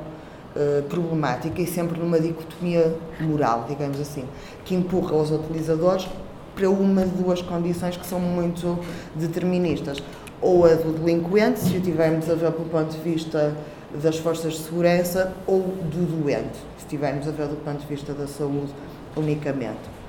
uh, 0.56 0.84
problemática 0.84 1.62
e 1.62 1.68
sempre 1.68 2.00
numa 2.00 2.20
dicotomia 2.20 2.96
moral, 3.20 3.66
digamos 3.68 4.00
assim, 4.00 4.26
que 4.66 4.76
empurra 4.76 5.16
os 5.16 5.32
utilizadores 5.32 6.08
para 6.56 6.70
uma 6.70 7.04
de 7.04 7.12
duas 7.22 7.42
condições 7.42 7.98
que 7.98 8.06
são 8.06 8.20
muito 8.20 8.80
deterministas. 9.16 9.98
Ou 10.42 10.66
a 10.66 10.74
do 10.74 10.94
delinquente, 10.94 11.60
se 11.60 11.78
o 11.78 11.82
tivermos 11.82 12.30
a 12.30 12.34
ver 12.34 12.52
pelo 12.52 12.68
ponto 12.70 12.92
de 12.92 12.98
vista 13.00 13.56
das 14.02 14.18
forças 14.18 14.54
de 14.54 14.60
segurança, 14.60 15.34
ou 15.46 15.60
do 15.60 16.24
doente, 16.24 16.58
se 16.78 16.86
tivermos 16.88 17.28
a 17.28 17.32
ver 17.32 17.48
do 17.48 17.58
ponto 17.58 17.80
de 17.80 17.88
vista 17.88 18.14
da 18.14 18.28
saúde 18.28 18.74
unicamente. 19.16 20.02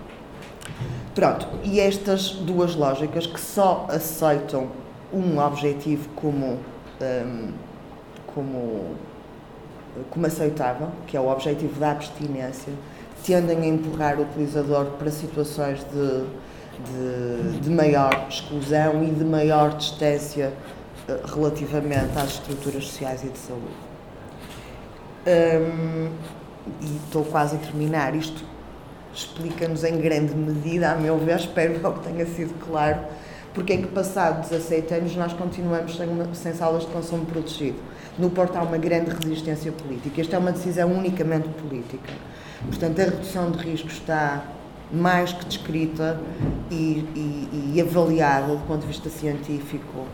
Pronto, 1.14 1.46
e 1.62 1.78
estas 1.78 2.30
duas 2.30 2.75
lógicas 2.75 3.26
que 3.26 3.40
só 3.40 3.87
aceitam 3.90 4.68
um 5.12 5.38
objetivo 5.38 6.08
como, 6.16 6.58
um, 7.00 7.52
como, 8.34 8.94
como 10.11 10.26
aceitável, 10.26 10.88
que 11.06 11.16
é 11.16 11.20
o 11.20 11.28
objetivo 11.28 11.78
da 11.78 11.92
abstinência, 11.92 12.72
tendem 13.25 13.58
a 13.58 13.66
empurrar 13.66 14.18
o 14.18 14.22
utilizador 14.22 14.87
para 14.99 15.11
situações 15.11 15.84
de, 15.92 16.25
de, 16.90 17.61
de 17.61 17.70
maior 17.70 18.26
exclusão 18.28 19.04
e 19.04 19.11
de 19.11 19.25
maior 19.25 19.76
distância 19.76 20.52
uh, 21.08 21.34
relativamente 21.34 22.18
às 22.18 22.30
estruturas 22.30 22.84
sociais 22.87 23.22
e 23.22 23.28
de 23.28 23.38
saúde. 23.38 23.92
Um, 25.26 26.11
e 26.80 26.96
estou 27.04 27.25
quase 27.25 27.56
a 27.56 27.58
terminar. 27.58 28.14
Isto 28.14 28.44
explica-nos 29.14 29.84
em 29.84 29.99
grande 30.00 30.34
medida, 30.34 30.92
a 30.92 30.96
meu 30.96 31.18
ver, 31.18 31.37
espero 31.40 31.75
que 31.75 32.00
tenha 32.00 32.26
sido 32.26 32.54
claro, 32.66 33.00
porque 33.54 33.75
é 33.75 33.76
que 33.76 33.88
passados 33.88 34.49
17 34.49 34.94
anos 34.94 35.16
nós 35.16 35.32
continuamos 35.32 35.96
sem, 35.96 36.08
sem 36.34 36.54
salas 36.54 36.82
de 36.82 36.88
consumo 36.88 37.26
protegido. 37.26 37.91
No 38.19 38.28
Porto 38.28 38.57
há 38.57 38.62
uma 38.62 38.76
grande 38.76 39.11
resistência 39.11 39.73
política. 39.73 40.21
Esta 40.21 40.37
é 40.37 40.38
uma 40.38 40.52
decisão 40.52 40.92
unicamente 40.92 41.49
política. 41.49 42.12
Portanto, 42.66 43.00
a 43.00 43.04
redução 43.04 43.50
de 43.50 43.59
riscos 43.59 43.95
está 43.95 44.45
mais 44.92 45.33
que 45.33 45.47
descrita 45.47 46.21
e, 46.71 47.07
e, 47.16 47.73
e 47.75 47.81
avaliada 47.81 48.54
do 48.54 48.66
ponto 48.66 48.83
de 48.83 48.88
vista 48.88 49.09
científico 49.09 50.07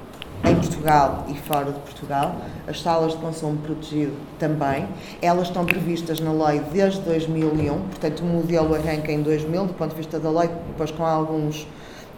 em 0.44 0.54
Portugal 0.54 1.26
e 1.28 1.34
fora 1.34 1.72
de 1.72 1.80
Portugal. 1.80 2.36
As 2.68 2.80
salas 2.80 3.12
de 3.12 3.18
consumo 3.18 3.58
protegido 3.58 4.14
também. 4.38 4.86
Elas 5.20 5.48
estão 5.48 5.64
previstas 5.64 6.20
na 6.20 6.32
lei 6.32 6.60
desde 6.72 7.00
2001, 7.00 7.80
portanto, 7.80 8.20
o 8.20 8.26
modelo 8.26 8.74
arranca 8.76 9.10
em 9.10 9.22
2000, 9.22 9.66
do 9.66 9.74
ponto 9.74 9.90
de 9.90 9.96
vista 9.96 10.20
da 10.20 10.30
lei, 10.30 10.48
depois 10.68 10.92
com 10.92 11.04
alguns 11.04 11.66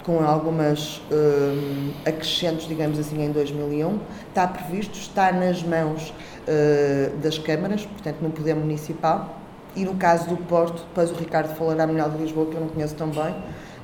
com 0.04 0.22
algumas 0.22 1.00
um, 1.10 1.92
acrescentos, 2.06 2.66
digamos 2.66 2.98
assim, 2.98 3.22
em 3.22 3.30
2001. 3.30 3.98
Está 4.28 4.46
previsto, 4.46 4.98
está 4.98 5.32
nas 5.32 5.62
mãos 5.62 6.10
uh, 6.10 7.16
das 7.18 7.38
câmaras, 7.38 7.84
portanto, 7.84 8.18
no 8.20 8.30
Poder 8.30 8.54
Municipal. 8.54 9.38
E 9.76 9.84
no 9.84 9.94
caso 9.94 10.28
do 10.28 10.36
Porto, 10.36 10.82
depois 10.88 11.10
o 11.10 11.14
Ricardo 11.14 11.54
falará 11.54 11.86
melhor 11.86 12.10
de 12.10 12.18
Lisboa, 12.18 12.46
que 12.46 12.56
eu 12.56 12.60
não 12.60 12.68
conheço 12.68 12.94
tão 12.94 13.08
bem 13.08 13.34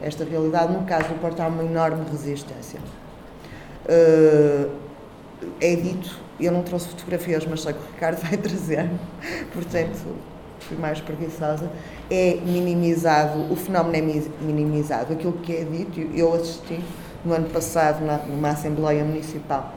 esta 0.03 0.25
realidade. 0.25 0.73
No 0.73 0.85
caso 0.85 1.09
do 1.09 1.21
Porto, 1.21 1.41
há 1.41 1.47
uma 1.47 1.63
enorme 1.63 2.05
resistência. 2.11 2.81
Uh, 3.85 4.71
é 5.61 5.77
dito 5.77 6.27
eu 6.39 6.53
não 6.53 6.63
trouxe 6.63 6.89
fotografias, 6.89 7.47
mas 7.47 7.63
sei 7.63 7.73
que 7.73 7.79
o 7.79 7.93
Ricardo 7.95 8.21
vai 8.23 8.37
trazer, 8.37 8.91
portanto 9.53 10.17
fui 10.67 10.77
mais 10.77 11.01
preguiçosa, 11.01 11.71
é 12.11 12.39
minimizado, 12.45 13.53
o 13.53 13.57
fenómeno 13.57 13.97
é 13.97 14.45
minimizado. 14.45 15.13
Aquilo 15.13 15.33
que 15.35 15.55
é 15.55 15.65
dito, 15.65 16.01
eu 16.15 16.35
assisti 16.35 16.81
no 17.25 17.35
ano 17.35 17.49
passado 17.51 18.05
na, 18.05 18.19
numa 18.19 18.51
Assembleia 18.51 19.05
Municipal 19.05 19.75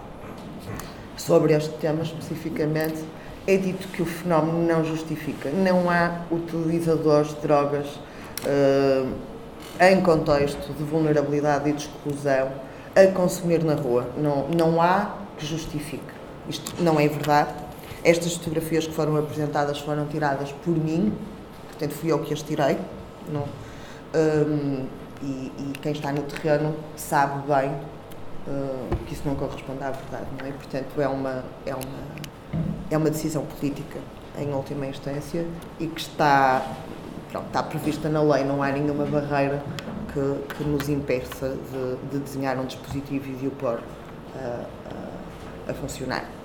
sobre 1.18 1.54
este 1.54 1.74
tema 1.76 2.04
especificamente, 2.04 3.04
é 3.46 3.58
dito 3.58 3.88
que 3.90 4.02
o 4.02 4.06
fenómeno 4.06 4.66
não 4.66 4.84
justifica. 4.84 5.50
Não 5.50 5.90
há 5.90 6.22
utilizadores 6.32 7.30
de 7.30 7.42
drogas 7.42 7.88
uh, 7.88 9.10
em 9.80 10.02
contexto 10.02 10.74
de 10.74 10.84
vulnerabilidade 10.84 11.70
e 11.70 11.74
de 11.74 11.84
exclusão 11.84 12.52
a 12.96 13.08
consumir 13.08 13.64
na 13.64 13.76
rua. 13.76 14.08
Não, 14.18 14.48
não 14.50 14.82
há 14.82 15.16
que 15.38 15.46
justifique. 15.46 16.04
Isto 16.48 16.82
não 16.82 17.00
é 17.00 17.08
verdade. 17.08 17.50
Estas 18.04 18.36
fotografias 18.36 18.88
que 18.88 18.94
foram 18.94 19.18
apresentadas 19.18 19.80
foram 19.80 20.06
tiradas 20.08 20.52
por 20.64 20.72
mim, 20.72 21.14
portanto 21.68 21.92
fui 21.92 22.12
eu 22.12 22.20
que 22.20 22.34
as 22.34 22.42
tirei. 22.42 22.78
Não, 23.32 23.46
um, 24.16 24.86
e, 25.22 25.52
e, 25.60 25.74
quem 25.82 25.92
está 25.92 26.12
no 26.12 26.22
terreno 26.24 26.74
sabe 26.96 27.46
bem 27.46 27.72
uh, 28.48 28.96
que 29.06 29.14
isso 29.14 29.24
não 29.26 29.36
corresponde 29.36 29.84
à 29.84 29.92
verdade, 29.92 30.26
não 30.40 30.48
é? 30.48 30.52
Portanto, 30.52 31.02
é 31.02 31.08
uma, 31.08 31.44
é 31.66 31.76
uma, 31.76 32.00
é 32.90 32.98
uma 32.98 33.10
decisão 33.10 33.46
política, 33.46 34.00
em 34.38 34.54
última 34.54 34.88
instância, 34.88 35.46
e 35.80 35.88
que 35.88 36.00
está, 36.00 36.66
pronto, 37.32 37.48
está 37.48 37.62
prevista 37.62 38.08
na 38.08 38.22
lei, 38.22 38.46
não 38.46 38.64
há 38.64 38.72
nenhuma 38.72 39.06
barreira 39.06 39.62
que, 40.14 40.56
que 40.56 40.64
nos 40.64 40.88
impeça 40.88 41.50
de, 41.50 42.10
de 42.12 42.24
desenhar 42.24 42.58
um 42.58 42.66
dispositivo 42.66 43.30
e 43.30 43.36
de 43.36 43.48
o 43.48 43.52
pôr 43.52 43.76
uh, 43.76 43.80
uh, 44.40 45.70
a 45.70 45.74
funcionar. 45.74 46.39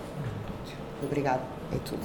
Obrigado, 1.03 1.43
é 1.73 1.79
tudo. 1.85 2.03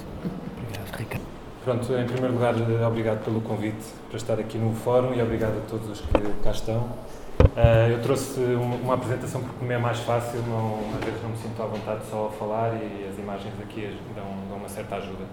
Obrigado, 0.58 0.96
Ricardo. 0.96 1.24
Pronto, 1.64 1.92
em 1.92 2.06
primeiro 2.06 2.34
lugar, 2.34 2.54
obrigado 2.86 3.24
pelo 3.24 3.40
convite 3.42 3.84
para 4.08 4.16
estar 4.16 4.38
aqui 4.40 4.56
no 4.56 4.74
fórum 4.74 5.14
e 5.14 5.22
obrigado 5.22 5.58
a 5.58 5.68
todos 5.68 5.90
os 5.90 6.00
que 6.00 6.42
cá 6.42 6.50
estão. 6.50 6.88
Uh, 7.40 7.90
eu 7.90 8.02
trouxe 8.02 8.40
uma, 8.40 8.76
uma, 8.76 8.94
apresentação 8.94 9.42
porque 9.42 9.64
me 9.64 9.74
é 9.74 9.78
mais 9.78 9.98
fácil, 10.00 10.40
não, 10.42 10.78
às 10.94 11.04
vezes 11.04 11.22
não 11.22 11.30
me 11.30 11.36
sinto 11.36 11.62
à 11.62 11.66
vontade 11.66 12.00
só 12.10 12.26
a 12.26 12.38
falar 12.38 12.74
e 12.74 13.08
as 13.10 13.18
imagens 13.18 13.54
aqui 13.62 13.96
dão, 14.14 14.24
dão 14.48 14.58
uma 14.58 14.68
certa 14.68 14.96
ajuda. 14.96 15.24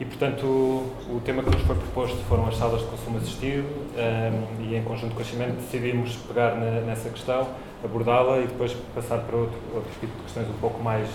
E, 0.00 0.04
portanto, 0.04 0.44
o, 0.44 1.16
o, 1.16 1.20
tema 1.24 1.42
que 1.42 1.50
nos 1.50 1.62
foi 1.62 1.76
proposto 1.76 2.18
foram 2.28 2.46
as 2.48 2.56
salas 2.56 2.80
de 2.80 2.86
consumo 2.88 3.18
assistido 3.18 3.64
um, 3.64 3.98
ah, 3.98 4.62
e, 4.62 4.74
em 4.74 4.82
conjunto 4.82 5.14
com 5.14 5.22
a 5.22 5.24
Cimento, 5.24 5.56
decidimos 5.56 6.16
pegar 6.16 6.56
na, 6.56 6.80
nessa 6.80 7.08
questão, 7.08 7.46
abordá-la 7.84 8.38
e 8.38 8.46
depois 8.46 8.74
passar 8.94 9.18
para 9.18 9.36
outro, 9.36 9.58
outro 9.74 9.90
tipo 10.00 10.14
de 10.16 10.22
questões 10.24 10.48
um 10.48 10.58
pouco 10.60 10.82
mais, 10.82 11.08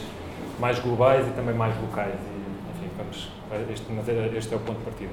mais 0.59 0.79
globais 0.79 1.27
e 1.27 1.31
também 1.31 1.55
mais 1.55 1.79
locais. 1.81 2.13
E, 2.15 2.77
enfim, 2.77 2.89
vamos, 2.97 3.31
este, 3.71 3.91
mas 3.91 4.07
este 4.35 4.53
é 4.53 4.57
o 4.57 4.59
ponto 4.59 4.79
de 4.79 4.85
partida. 4.85 5.11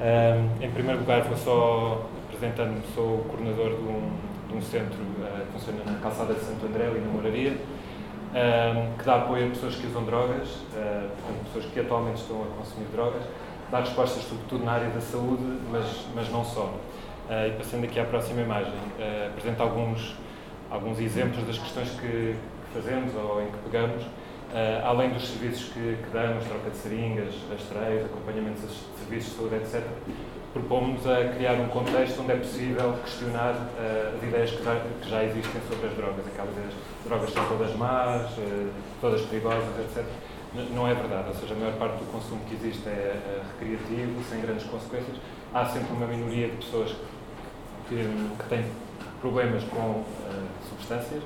Um, 0.00 0.64
em 0.64 0.70
primeiro 0.70 1.00
lugar, 1.00 1.22
vou 1.24 1.36
só 1.36 2.08
apresentando-me, 2.26 2.80
sou 2.94 3.16
o 3.16 3.24
coordenador 3.24 3.76
de 3.76 3.82
um, 3.82 4.10
de 4.48 4.56
um 4.56 4.62
centro 4.62 4.98
uh, 4.98 5.44
que 5.44 5.52
funciona 5.52 5.84
na 5.84 5.98
calçada 5.98 6.32
de 6.32 6.40
Santo 6.40 6.64
André, 6.64 6.86
ali 6.86 7.00
na 7.00 7.12
Moraria, 7.12 7.52
uh, 7.52 8.98
que 8.98 9.04
dá 9.04 9.16
apoio 9.16 9.48
a 9.48 9.50
pessoas 9.50 9.74
que 9.76 9.86
usam 9.86 10.04
drogas, 10.04 10.48
uh, 10.48 10.72
portanto, 10.72 11.44
pessoas 11.44 11.64
que 11.66 11.80
atualmente 11.80 12.16
estão 12.22 12.42
a 12.42 12.46
consumir 12.56 12.86
drogas, 12.92 13.22
dá 13.70 13.80
respostas 13.80 14.22
sobretudo 14.24 14.64
na 14.64 14.72
área 14.72 14.88
da 14.88 15.02
saúde, 15.02 15.44
mas, 15.70 16.06
mas 16.14 16.30
não 16.32 16.44
só. 16.44 16.72
e 17.46 17.50
passando 17.58 17.84
aqui 17.84 18.00
à 18.00 18.04
próxima 18.04 18.40
imagem, 18.40 18.72
apresento 19.28 19.62
alguns, 19.62 20.16
alguns 20.68 20.98
exemplos 20.98 21.46
das 21.46 21.56
questões 21.56 21.90
que, 21.90 22.34
que 22.34 22.74
fazemos 22.74 23.14
ou 23.14 23.42
em 23.42 23.46
que 23.46 23.58
pegamos, 23.70 24.02
além 24.84 25.10
dos 25.10 25.28
serviços 25.28 25.72
que, 25.72 25.96
que 26.02 26.10
damos, 26.12 26.44
troca 26.44 26.70
de 26.70 26.76
seringas, 26.76 27.34
rastreios, 27.50 28.06
acompanhamentos 28.06 28.62
de 28.62 28.98
serviços 28.98 29.30
de 29.30 29.36
saúde, 29.36 29.54
etc., 29.56 29.82
propomos 30.52 31.06
a 31.06 31.28
criar 31.28 31.54
um 31.54 31.68
contexto 31.68 32.22
onde 32.22 32.32
é 32.32 32.36
possível 32.36 32.94
questionar 33.04 33.54
uh, 33.54 34.16
as 34.16 34.22
ideias 34.22 34.50
que 34.50 34.64
já, 34.64 34.80
que 35.00 35.08
já, 35.08 35.24
existem 35.24 35.60
sobre 35.68 35.86
as 35.86 35.94
drogas, 35.94 36.26
aquelas 36.26 36.50
ideias 36.52 36.74
que 36.74 37.08
drogas 37.08 37.32
são 37.32 37.48
todas 37.48 37.76
más, 37.76 38.30
uh, 38.32 38.70
todas 39.00 39.20
perigosas, 39.22 39.68
etc. 39.78 40.04
Não 40.74 40.88
é 40.88 40.94
verdade, 40.94 41.28
ou 41.28 41.34
seja, 41.34 41.54
a 41.54 41.56
maior 41.56 41.74
parte 41.74 41.98
do 41.98 42.10
consumo 42.10 42.40
que 42.48 42.54
existe 42.54 42.88
é 42.88 43.14
uh, 43.14 43.60
recreativo, 43.60 44.22
sem 44.28 44.40
grandes 44.40 44.64
consequências. 44.66 45.16
Há 45.54 45.66
sempre 45.66 45.92
uma 45.92 46.06
minoria 46.06 46.48
de 46.48 46.56
pessoas 46.56 46.96
que, 47.88 47.96
que 47.96 48.48
têm 48.48 48.64
problemas 49.20 49.62
com 49.64 50.04
substâncias, 50.68 51.22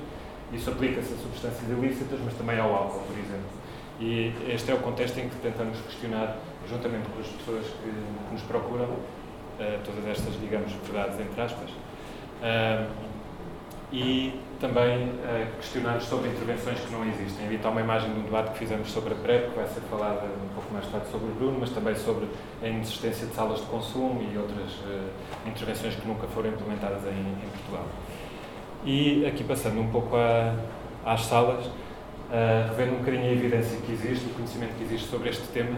isso 0.53 0.69
aplica-se 0.69 1.13
a 1.13 1.17
substâncias 1.17 1.69
ilícitas, 1.69 2.19
mas 2.23 2.33
também 2.35 2.59
ao 2.59 2.73
álcool, 2.73 3.01
por 3.01 3.17
exemplo. 3.17 3.65
E 3.99 4.33
este 4.47 4.71
é 4.71 4.73
o 4.73 4.79
contexto 4.79 5.17
em 5.19 5.29
que 5.29 5.35
tentamos 5.37 5.79
questionar, 5.79 6.37
juntamente 6.69 7.07
com 7.09 7.19
as 7.19 7.27
pessoas 7.27 7.65
que, 7.65 7.89
que 7.89 8.33
nos 8.33 8.41
procuram, 8.43 8.85
uh, 8.85 9.79
todas 9.83 10.05
estas, 10.07 10.39
digamos, 10.39 10.71
verdades 10.83 11.19
entre 11.19 11.41
aspas, 11.41 11.69
uh, 11.69 12.91
e 13.93 14.37
também 14.59 15.07
uh, 15.07 15.55
questionar 15.57 16.01
sobre 16.01 16.29
intervenções 16.29 16.79
que 16.79 16.91
não 16.91 17.05
existem. 17.05 17.45
Ali 17.45 17.55
está 17.55 17.69
uma 17.69 17.81
imagem 17.81 18.11
de 18.13 18.19
um 18.19 18.23
debate 18.23 18.51
que 18.51 18.59
fizemos 18.59 18.91
sobre 18.91 19.13
a 19.13 19.17
PrEP, 19.17 19.51
que 19.51 19.55
vai 19.55 19.67
ser 19.67 19.81
falada 19.89 20.25
um 20.25 20.53
pouco 20.53 20.73
mais 20.73 20.85
tarde 20.87 21.07
sobre 21.09 21.27
o 21.27 21.35
Bruno, 21.35 21.57
mas 21.59 21.69
também 21.69 21.95
sobre 21.95 22.27
a 22.61 22.67
inexistência 22.67 23.27
de 23.27 23.33
salas 23.33 23.59
de 23.59 23.65
consumo 23.67 24.21
e 24.21 24.37
outras 24.37 24.71
intervenções 25.45 25.95
que 25.95 26.07
nunca 26.07 26.27
foram 26.27 26.49
implementadas 26.49 27.03
em, 27.05 27.09
em, 27.09 27.49
Portugal. 27.49 27.85
E 28.85 29.25
aqui 29.25 29.43
passando 29.43 29.81
um 29.81 29.87
pouco 29.87 30.15
a, 30.15 30.55
às 31.05 31.25
salas, 31.25 31.65
uh, 31.65 31.71
revendo 32.69 32.95
um 32.95 32.99
bocadinho 32.99 33.23
a 33.23 33.31
evidência 33.31 33.79
que 33.81 33.91
existe, 33.91 34.25
o 34.27 34.29
conhecimento 34.29 34.75
que 34.77 34.83
existe 34.83 35.07
sobre 35.09 35.29
este 35.29 35.47
tema, 35.47 35.77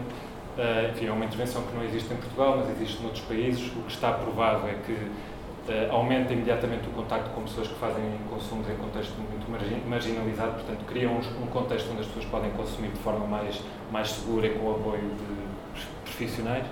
Uh, 0.58 0.90
enfim, 0.90 1.06
é 1.06 1.12
uma 1.12 1.24
intervenção 1.24 1.62
que 1.62 1.72
não 1.72 1.84
existe 1.84 2.12
em 2.12 2.16
Portugal, 2.16 2.56
mas 2.58 2.68
existe 2.70 3.00
noutros 3.00 3.22
países. 3.26 3.70
O 3.76 3.82
que 3.82 3.92
está 3.92 4.10
provado 4.10 4.66
é 4.66 4.74
que 4.84 4.92
uh, 4.92 5.92
aumenta 5.92 6.32
imediatamente 6.32 6.88
o 6.88 6.90
contacto 6.90 7.30
com 7.30 7.42
pessoas 7.42 7.68
que 7.68 7.76
fazem 7.76 8.02
consumos 8.28 8.68
em 8.68 8.74
contexto 8.74 9.14
muito 9.18 9.48
marginalizado, 9.88 10.54
portanto, 10.54 10.84
criam 10.88 11.12
um, 11.12 11.44
um 11.44 11.46
contexto 11.46 11.88
onde 11.92 12.00
as 12.00 12.06
pessoas 12.06 12.24
podem 12.24 12.50
consumir 12.50 12.88
de 12.88 12.98
forma 12.98 13.24
mais, 13.24 13.62
mais 13.92 14.10
segura 14.10 14.48
e 14.48 14.50
com 14.50 14.66
o 14.66 14.70
apoio 14.72 15.00
de 15.00 15.86
profissionais. 16.02 16.66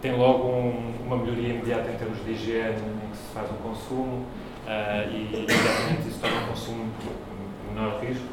Tem 0.00 0.16
logo 0.16 0.48
um, 0.48 0.94
uma 1.04 1.18
melhoria 1.18 1.50
imediata 1.50 1.90
em 1.90 1.96
termos 1.96 2.24
de 2.24 2.30
higiene 2.30 2.80
em 3.04 3.10
que 3.10 3.18
se 3.18 3.34
faz 3.34 3.50
o 3.50 3.54
consumo 3.56 4.24
uh, 4.66 5.10
e 5.10 5.28
imediatamente 5.32 6.08
isso 6.08 6.20
torna 6.20 6.42
o 6.42 6.46
consumo 6.48 6.92
menor 7.68 8.00
risco. 8.00 8.26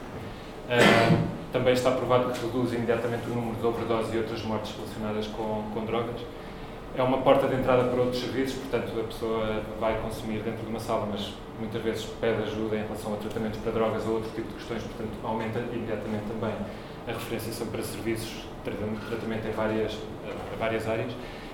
Também 1.51 1.73
está 1.73 1.91
provado 1.91 2.31
que 2.31 2.45
reduz 2.45 2.73
imediatamente 2.73 3.25
o 3.29 3.33
número 3.33 3.55
de 3.55 3.65
overdoses 3.65 4.13
e 4.13 4.17
outras 4.17 4.41
mortes 4.43 4.75
relacionadas 4.75 5.27
com, 5.27 5.63
com 5.73 5.85
drogas. 5.85 6.21
É 6.95 7.01
uma 7.01 7.19
porta 7.19 7.47
de 7.47 7.55
entrada 7.55 7.85
para 7.85 8.01
outros 8.01 8.21
serviços, 8.21 8.59
portanto, 8.59 8.99
a 8.99 9.03
pessoa 9.03 9.61
vai 9.79 9.99
consumir 10.01 10.39
dentro 10.39 10.63
de 10.63 10.69
uma 10.69 10.79
sala, 10.79 11.07
mas 11.09 11.33
muitas 11.59 11.81
vezes 11.81 12.05
pede 12.19 12.43
ajuda 12.43 12.75
em 12.75 12.83
relação 12.83 13.13
a 13.13 13.17
tratamentos 13.17 13.59
para 13.59 13.71
drogas 13.71 14.05
ou 14.05 14.15
outro 14.15 14.29
tipo 14.31 14.47
de 14.47 14.55
questões, 14.55 14.83
portanto, 14.83 15.11
aumenta 15.23 15.59
imediatamente 15.59 16.25
também 16.27 16.53
a 17.07 17.11
referenciação 17.11 17.67
para 17.67 17.81
serviços, 17.83 18.43
tratamento 18.63 19.47
em 19.47 19.51
várias, 19.51 19.97
a 20.53 20.55
várias 20.57 20.87
áreas 20.87 21.11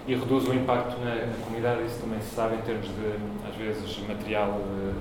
e 0.07 0.15
reduz 0.15 0.47
o 0.47 0.53
impacto 0.53 0.99
na, 0.99 1.27
na, 1.27 1.33
comunidade, 1.45 1.85
isso 1.85 2.01
também 2.01 2.19
se 2.21 2.35
sabe 2.35 2.55
em 2.55 2.61
termos 2.61 2.87
de, 2.87 3.47
às 3.47 3.55
vezes, 3.55 3.97
material 4.07 4.49
uh, 4.49 4.93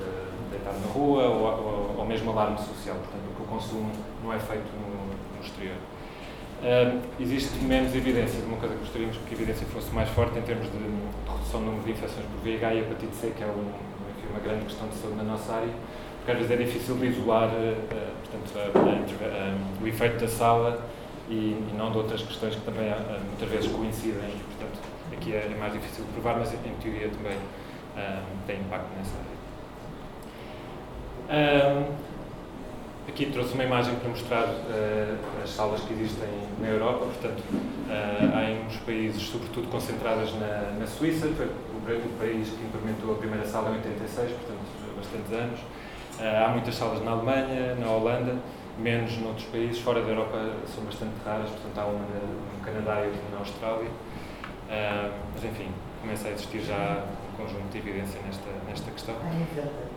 deitado 0.51 0.79
na 0.79 0.93
rua 0.93 1.25
ou, 1.25 1.43
ou, 1.43 1.95
ou 1.99 2.07
mesmo 2.07 2.31
alarme 2.31 2.59
social, 2.59 2.97
portanto, 2.97 3.25
o 3.41 3.45
consumo 3.45 3.91
não 4.23 4.33
é 4.33 4.39
feito 4.39 4.69
no, 4.79 5.37
no 5.37 5.45
exterior. 5.45 5.77
Uh, 6.63 7.03
existe 7.19 7.59
menos 7.65 7.93
evidência, 7.93 8.39
uma 8.45 8.57
coisa 8.57 8.77
que 8.77 8.81
gostaríamos 8.83 9.17
que 9.17 9.35
a 9.35 9.37
evidência 9.37 9.67
fosse 9.67 9.91
mais 9.93 10.09
forte 10.11 10.39
em 10.39 10.43
termos 10.43 10.71
de, 10.71 10.79
de 10.79 11.31
redução 11.31 11.59
do 11.59 11.67
número 11.67 11.83
de 11.83 11.91
infecções 11.91 12.25
por 12.25 12.41
VIH 12.45 12.75
e 12.75 12.79
hepatite 12.79 13.17
C, 13.17 13.33
que 13.37 13.43
é 13.43 13.47
um, 13.47 13.67
enfim, 14.17 14.29
uma 14.31 14.39
grande 14.39 14.67
questão 14.67 14.87
de 14.87 14.95
saúde 14.95 15.17
na 15.17 15.25
nossa 15.25 15.53
área, 15.53 15.75
porque 16.19 16.31
às 16.31 16.39
vezes 16.39 16.53
é 16.53 16.57
difícil 16.65 16.95
de 16.95 17.07
isolar 17.07 17.49
uh, 17.49 17.75
portanto, 18.23 18.79
o 19.83 19.87
efeito 19.89 20.21
da 20.21 20.29
sala 20.29 20.87
e, 21.29 21.35
e, 21.35 21.75
não 21.77 21.91
de 21.91 21.99
outras 21.99 22.23
questões 22.23 22.55
que 22.55 22.61
também 22.61 22.95
muitas 23.27 23.49
vezes 23.49 23.73
coincidem, 23.73 24.31
portanto, 24.57 24.72
aqui 25.13 25.35
é, 25.35 25.55
mais 25.59 25.73
difícil 25.73 26.05
de 26.05 26.13
provar, 26.13 26.39
mas 26.39 26.53
em 26.53 26.75
teoria 26.81 27.09
também 27.09 27.39
tem 28.47 28.61
impacto 28.61 28.89
nessa 28.97 29.17
área. 29.19 29.33
Aqui 33.09 33.27
trouxe 33.27 33.55
uma 33.55 33.65
imagem 33.65 33.97
para 33.97 34.09
mostrar 34.09 34.45
uh, 34.45 35.19
as 35.43 35.51
salas 35.51 35.81
que 35.81 35.93
existem 35.93 36.29
na 36.61 36.69
Europa, 36.69 37.05
portanto, 37.07 37.43
uh, 37.51 38.37
há 38.37 38.45
em 38.49 38.65
uns 38.65 38.77
países, 38.77 39.21
sobretudo 39.25 39.69
concentradas 39.69 40.33
na, 40.35 40.79
na 40.79 40.87
Suíça, 40.87 41.27
foi 41.37 41.47
o, 41.47 41.51
o, 41.51 42.19
país 42.19 42.49
que 42.49 42.65
implementou 42.65 43.13
a 43.13 43.19
primeira 43.19 43.45
sala 43.45 43.71
em 43.71 43.75
86, 43.75 44.31
portanto, 44.31 44.61
há 44.89 44.97
bastantes 44.97 45.33
anos. 45.33 45.61
Uh, 45.61 46.47
há 46.47 46.49
muitas 46.51 46.77
salas 46.77 47.05
na 47.05 47.11
Alemanha, 47.11 47.75
na 47.75 47.91
Holanda, 47.91 48.37
menos 48.79 49.19
noutros 49.19 49.47
países, 49.47 49.81
fora 49.81 50.01
da 50.01 50.09
Europa 50.09 50.39
são 50.73 50.85
bastante 50.85 51.13
raras, 51.25 51.51
portanto, 51.51 51.79
há 51.79 51.85
uma 51.85 51.99
no 51.99 52.65
Canadá 52.65 53.03
e 53.03 53.09
outra 53.09 53.23
na 53.33 53.39
Austrália. 53.41 53.91
Mas, 55.35 55.45
enfim, 55.45 55.69
começa 56.01 56.29
a 56.29 56.31
existir 56.33 56.61
já 56.61 57.05
um 57.33 57.37
conjunto 57.37 57.71
de 57.71 57.79
evidência 57.79 58.21
nesta, 58.27 58.51
nesta 58.67 58.91
questão. 58.91 59.15
Há 59.21 59.33
90. 59.33 59.93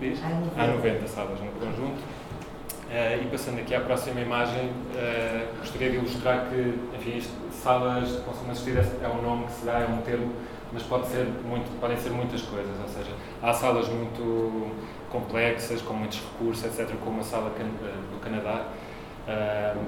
Diz? 0.00 0.20
Há 0.56 0.66
90 0.68 1.08
salas 1.08 1.40
no 1.40 1.50
conjunto. 1.52 2.00
Uh, 2.84 3.24
e 3.24 3.28
passando 3.30 3.58
aqui 3.58 3.74
à 3.74 3.80
próxima 3.80 4.20
imagem, 4.20 4.66
uh, 4.66 5.58
gostaria 5.58 5.90
de 5.90 5.96
ilustrar 5.96 6.46
que, 6.48 6.78
enfim, 6.96 7.16
isto, 7.16 7.32
salas 7.50 8.08
de 8.08 8.18
consumo 8.18 8.52
assistido 8.52 8.78
é, 9.02 9.08
um 9.08 9.22
nome 9.22 9.46
que 9.46 9.52
se 9.52 9.64
dá, 9.64 9.80
é 9.80 9.86
um 9.86 10.02
termo, 10.02 10.32
mas 10.72 10.82
pode 10.84 11.08
ser 11.08 11.26
muito, 11.44 11.80
podem 11.80 11.96
ser 11.96 12.10
muitas 12.10 12.42
coisas, 12.42 12.72
ou 12.80 12.88
seja, 12.88 13.10
há 13.42 13.52
salas 13.52 13.88
muito 13.88 14.70
complexas, 15.10 15.80
com 15.82 15.94
muitos 15.94 16.20
recursos, 16.20 16.64
etc., 16.64 16.94
como 17.02 17.20
a 17.20 17.24
sala 17.24 17.50
do 17.50 18.20
Canadá, 18.20 18.66
uh, 19.26 19.80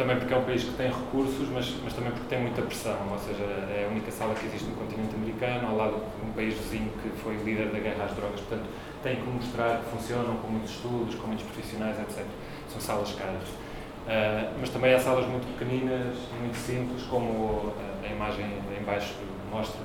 também 0.00 0.16
porque 0.16 0.32
é 0.32 0.36
um 0.38 0.44
país 0.44 0.64
que 0.64 0.72
tem 0.72 0.88
recursos, 0.88 1.46
mas, 1.52 1.74
mas 1.84 1.92
também 1.92 2.10
porque 2.10 2.26
tem 2.26 2.40
muita 2.40 2.62
pressão, 2.62 2.96
ou 3.10 3.18
seja, 3.18 3.44
é 3.44 3.84
a 3.86 3.92
única 3.92 4.10
sala 4.10 4.34
que 4.34 4.46
existe 4.46 4.66
no 4.66 4.74
continente 4.76 5.14
americano, 5.14 5.68
ao 5.68 5.76
lado 5.76 5.96
de 5.96 6.26
um 6.26 6.32
país 6.32 6.54
vizinho 6.54 6.90
que 7.02 7.10
foi 7.22 7.36
líder 7.44 7.68
da 7.68 7.78
guerra 7.78 8.04
às 8.04 8.16
drogas, 8.16 8.40
portanto, 8.40 8.66
tem 9.02 9.16
que 9.16 9.28
mostrar 9.28 9.80
que 9.80 9.90
funcionam 9.90 10.38
com 10.38 10.48
muitos 10.48 10.70
estudos, 10.70 11.14
com 11.16 11.26
muitos 11.26 11.44
profissionais, 11.44 12.00
etc. 12.00 12.24
São 12.70 12.80
salas 12.80 13.12
caras. 13.12 13.46
Uh, 13.46 14.56
mas 14.58 14.70
também 14.70 14.94
há 14.94 14.98
salas 14.98 15.26
muito 15.26 15.46
pequeninas, 15.58 16.16
muito 16.40 16.56
simples, 16.56 17.02
como 17.02 17.74
a 18.02 18.10
imagem 18.10 18.46
em 18.80 18.82
baixo 18.82 19.12
mostra. 19.52 19.82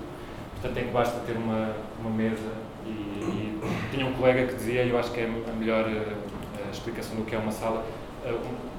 Portanto, 0.54 0.76
tem 0.76 0.86
que 0.86 0.92
basta 0.92 1.20
ter 1.28 1.36
uma, 1.36 1.76
uma 2.00 2.10
mesa 2.10 2.54
e, 2.86 2.90
e, 2.90 3.62
tinha 3.92 4.06
um 4.06 4.14
colega 4.14 4.48
que 4.48 4.56
dizia, 4.56 4.84
e 4.84 4.92
eu 4.92 4.98
acho 4.98 5.12
que 5.12 5.20
é 5.20 5.26
a 5.26 5.54
melhor 5.54 5.86
uh, 5.90 6.72
explicação 6.72 7.18
do 7.18 7.26
que 7.26 7.36
é 7.36 7.38
uma 7.38 7.52
sala, 7.52 7.86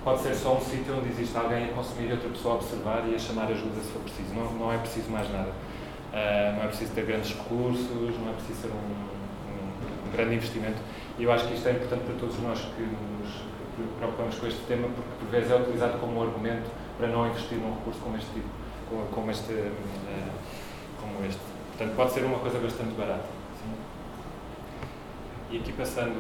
pode 0.05 0.23
ser 0.23 0.35
só 0.35 0.57
um 0.57 0.61
sítio 0.61 0.97
onde 0.97 1.09
existe 1.09 1.37
alguém 1.37 1.65
a 1.65 1.69
consumir 1.69 2.09
e 2.09 2.13
outra 2.13 2.29
pessoa 2.29 2.55
a 2.55 2.57
observar 2.59 3.05
e 3.09 3.15
a 3.15 3.19
chamar 3.19 3.45
ajuda 3.51 3.81
se 3.81 3.91
for 3.93 4.03
preciso. 4.03 4.35
Não, 4.35 4.53
não 4.53 4.73
é 4.73 4.79
preciso 4.79 5.11
mais 5.11 5.31
nada. 5.31 5.53
não 6.57 6.65
é 6.65 6.67
preciso 6.69 6.93
ter 6.93 7.05
grandes 7.05 7.37
recursos, 7.37 7.89
não 7.91 8.31
é 8.31 8.35
preciso 8.35 8.63
ser 8.63 8.69
um 8.69 9.17
um 10.07 10.11
grande 10.11 10.35
investimento. 10.37 10.79
E 11.19 11.25
eu 11.25 11.33
acho 11.33 11.47
que 11.47 11.55
isto 11.55 11.69
é 11.69 11.73
importante 11.73 12.05
para 12.05 12.15
todos 12.15 12.39
nós 12.41 12.61
que 12.61 12.83
nos 12.83 13.43
preocupamos 13.99 14.35
com 14.37 14.47
este 14.47 14.61
tema, 14.67 14.89
porque 14.89 15.11
por 15.19 15.29
vezes 15.29 15.51
é 15.51 15.57
utilizado 15.57 15.99
como 15.99 16.19
um 16.19 16.23
argumento 16.23 16.71
para 16.99 17.09
não 17.09 17.27
investir 17.27 17.59
num 17.59 17.75
recurso 17.75 18.01
como 18.01 18.17
este 18.17 18.31
tipo, 18.33 18.49
como, 18.89 19.07
como 19.07 19.31
este, 19.31 19.53
uh, 19.53 20.31
como 21.01 21.27
este. 21.27 21.41
Portanto, 21.77 21.97
pode 21.97 22.13
ser 22.13 22.25
uma 22.25 22.39
coisa 22.39 22.59
bastante 22.59 22.95
barata. 22.95 23.27
Sim? 23.61 23.75
E 25.51 25.59
aqui 25.59 25.73
passando 25.73 26.19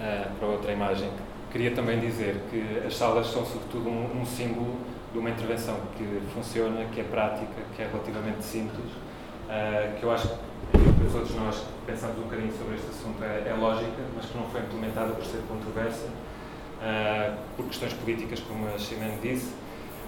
uh, 0.00 0.34
para 0.38 0.48
outra 0.48 0.72
imagem, 0.72 1.10
queria 1.50 1.72
também 1.72 2.00
dizer 2.00 2.40
que 2.50 2.86
as 2.86 2.96
salas 2.96 3.26
são 3.26 3.44
sobretudo 3.44 3.88
um, 3.88 4.20
um 4.20 4.24
símbolo 4.24 4.76
de 5.12 5.18
uma 5.18 5.30
intervenção 5.30 5.76
que 5.96 6.22
funciona, 6.32 6.86
que 6.86 7.00
é 7.00 7.04
prática, 7.04 7.62
que 7.76 7.82
é 7.82 7.86
relativamente 7.86 8.42
simples, 8.44 8.86
uh, 8.86 9.98
que 9.98 10.02
eu 10.02 10.10
acho 10.10 10.28
que 10.28 11.12
todos 11.12 11.34
nós 11.34 11.62
pensamos 11.86 12.18
um 12.18 12.22
bocadinho 12.22 12.52
sobre 12.56 12.76
este 12.76 12.88
assunto 12.88 13.22
é, 13.22 13.48
é 13.48 13.54
lógica, 13.54 14.02
mas 14.16 14.26
que 14.26 14.36
não 14.36 14.44
foi 14.46 14.60
implementada 14.60 15.12
por 15.12 15.24
ser 15.24 15.42
controversa, 15.48 16.06
uh, 16.06 17.36
por 17.56 17.66
questões 17.66 17.92
políticas, 17.92 18.40
como 18.40 18.66
a 18.68 18.78
Ximene 18.78 19.18
disse. 19.20 19.52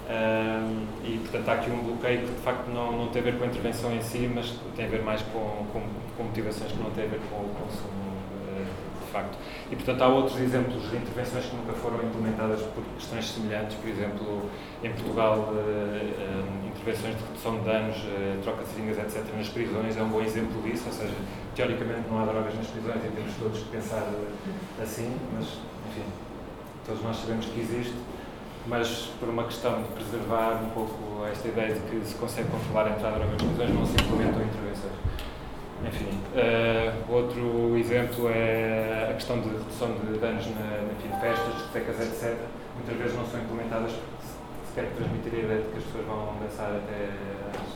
Uh, 0.04 0.86
e, 1.02 1.18
portanto, 1.18 1.48
há 1.48 1.52
aqui 1.54 1.70
um 1.70 1.82
bloqueio 1.82 2.20
que, 2.20 2.34
de 2.34 2.40
facto, 2.40 2.68
não, 2.68 2.92
não 2.92 3.08
tem 3.08 3.22
a 3.22 3.24
ver 3.24 3.38
com 3.38 3.44
a 3.44 3.46
intervenção 3.46 3.92
em 3.94 4.02
si, 4.02 4.30
mas 4.32 4.54
tem 4.76 4.84
a 4.84 4.88
ver 4.88 5.02
mais 5.02 5.22
com, 5.22 5.66
com, 5.72 5.82
com 6.16 6.22
motivações 6.24 6.72
que 6.72 6.78
não 6.78 6.90
têm 6.90 7.04
a 7.04 7.08
ver 7.08 7.20
com 7.30 7.36
o 7.36 7.48
consumo, 7.54 8.03
facto. 9.14 9.38
E, 9.70 9.76
portanto, 9.76 10.02
há 10.02 10.08
outros 10.08 10.40
exemplos 10.40 10.90
de 10.90 10.96
intervenções 10.96 11.46
que 11.46 11.56
nunca 11.56 11.72
foram 11.74 12.02
implementadas 12.02 12.60
por 12.74 12.82
questões 12.98 13.30
semelhantes. 13.30 13.76
Por 13.76 13.88
exemplo, 13.88 14.50
em 14.82 14.90
Portugal, 14.90 15.54
intervenções 16.84 17.16
de 17.16 17.22
redução 17.24 17.58
de 17.58 17.64
danos, 17.64 17.96
uh, 17.96 18.42
troca 18.42 18.64
de 18.64 18.68
seringas, 18.70 18.98
etc., 18.98 19.24
nas 19.36 19.48
prisões 19.48 19.96
é 19.96 20.02
um 20.02 20.08
bom 20.08 20.20
exemplo 20.20 20.60
disso, 20.62 20.84
ou 20.86 20.92
seja, 20.92 21.14
teoricamente 21.54 22.08
não 22.10 22.20
há 22.20 22.26
drogas 22.26 22.54
nas 22.54 22.66
prisões 22.66 22.96
e 22.96 23.08
temos 23.08 23.34
todos 23.40 23.60
que 23.60 23.68
pensar 23.70 24.02
uh, 24.02 24.82
assim, 24.82 25.16
mas, 25.32 25.44
enfim, 25.88 26.04
todos 26.84 27.02
nós 27.02 27.16
sabemos 27.16 27.46
que 27.46 27.60
existe, 27.60 27.94
mas 28.66 29.10
por 29.18 29.28
uma 29.28 29.44
questão 29.44 29.82
de 29.82 29.88
preservar 29.88 30.60
um 30.62 30.70
pouco 30.70 31.24
esta 31.30 31.48
ideia 31.48 31.74
de 31.74 31.80
que 31.80 32.04
se 32.04 32.14
consegue 32.16 32.48
controlar 32.48 32.88
a 32.88 32.90
entrada 32.90 33.18
de 33.18 33.36
prisões, 33.36 33.70
não 33.74 33.86
se 33.86 33.94
implementam 33.94 34.42
intervenções. 34.42 35.13
Enfim, 35.86 36.18
uh, 36.34 37.12
outro 37.12 37.76
exemplo 37.76 38.28
é 38.30 39.08
a 39.10 39.14
questão 39.14 39.40
de 39.40 39.48
redução 39.48 39.88
de 39.92 40.18
danos 40.18 40.46
na, 40.46 40.92
enfim, 40.92 41.08
festas, 41.20 41.54
discotecas, 41.54 42.00
etc. 42.00 42.36
Muitas 42.74 42.96
vezes 42.96 43.16
não 43.16 43.26
são 43.26 43.40
implementadas 43.40 43.92
quero 44.74 44.88
transmitir 44.96 45.32
a 45.34 45.38
ideia 45.38 45.60
de 45.62 45.68
que 45.70 45.78
as 45.78 45.84
pessoas 45.84 46.06
vão 46.06 46.34
dançar 46.42 46.70
até 46.74 47.08
às 47.54 47.70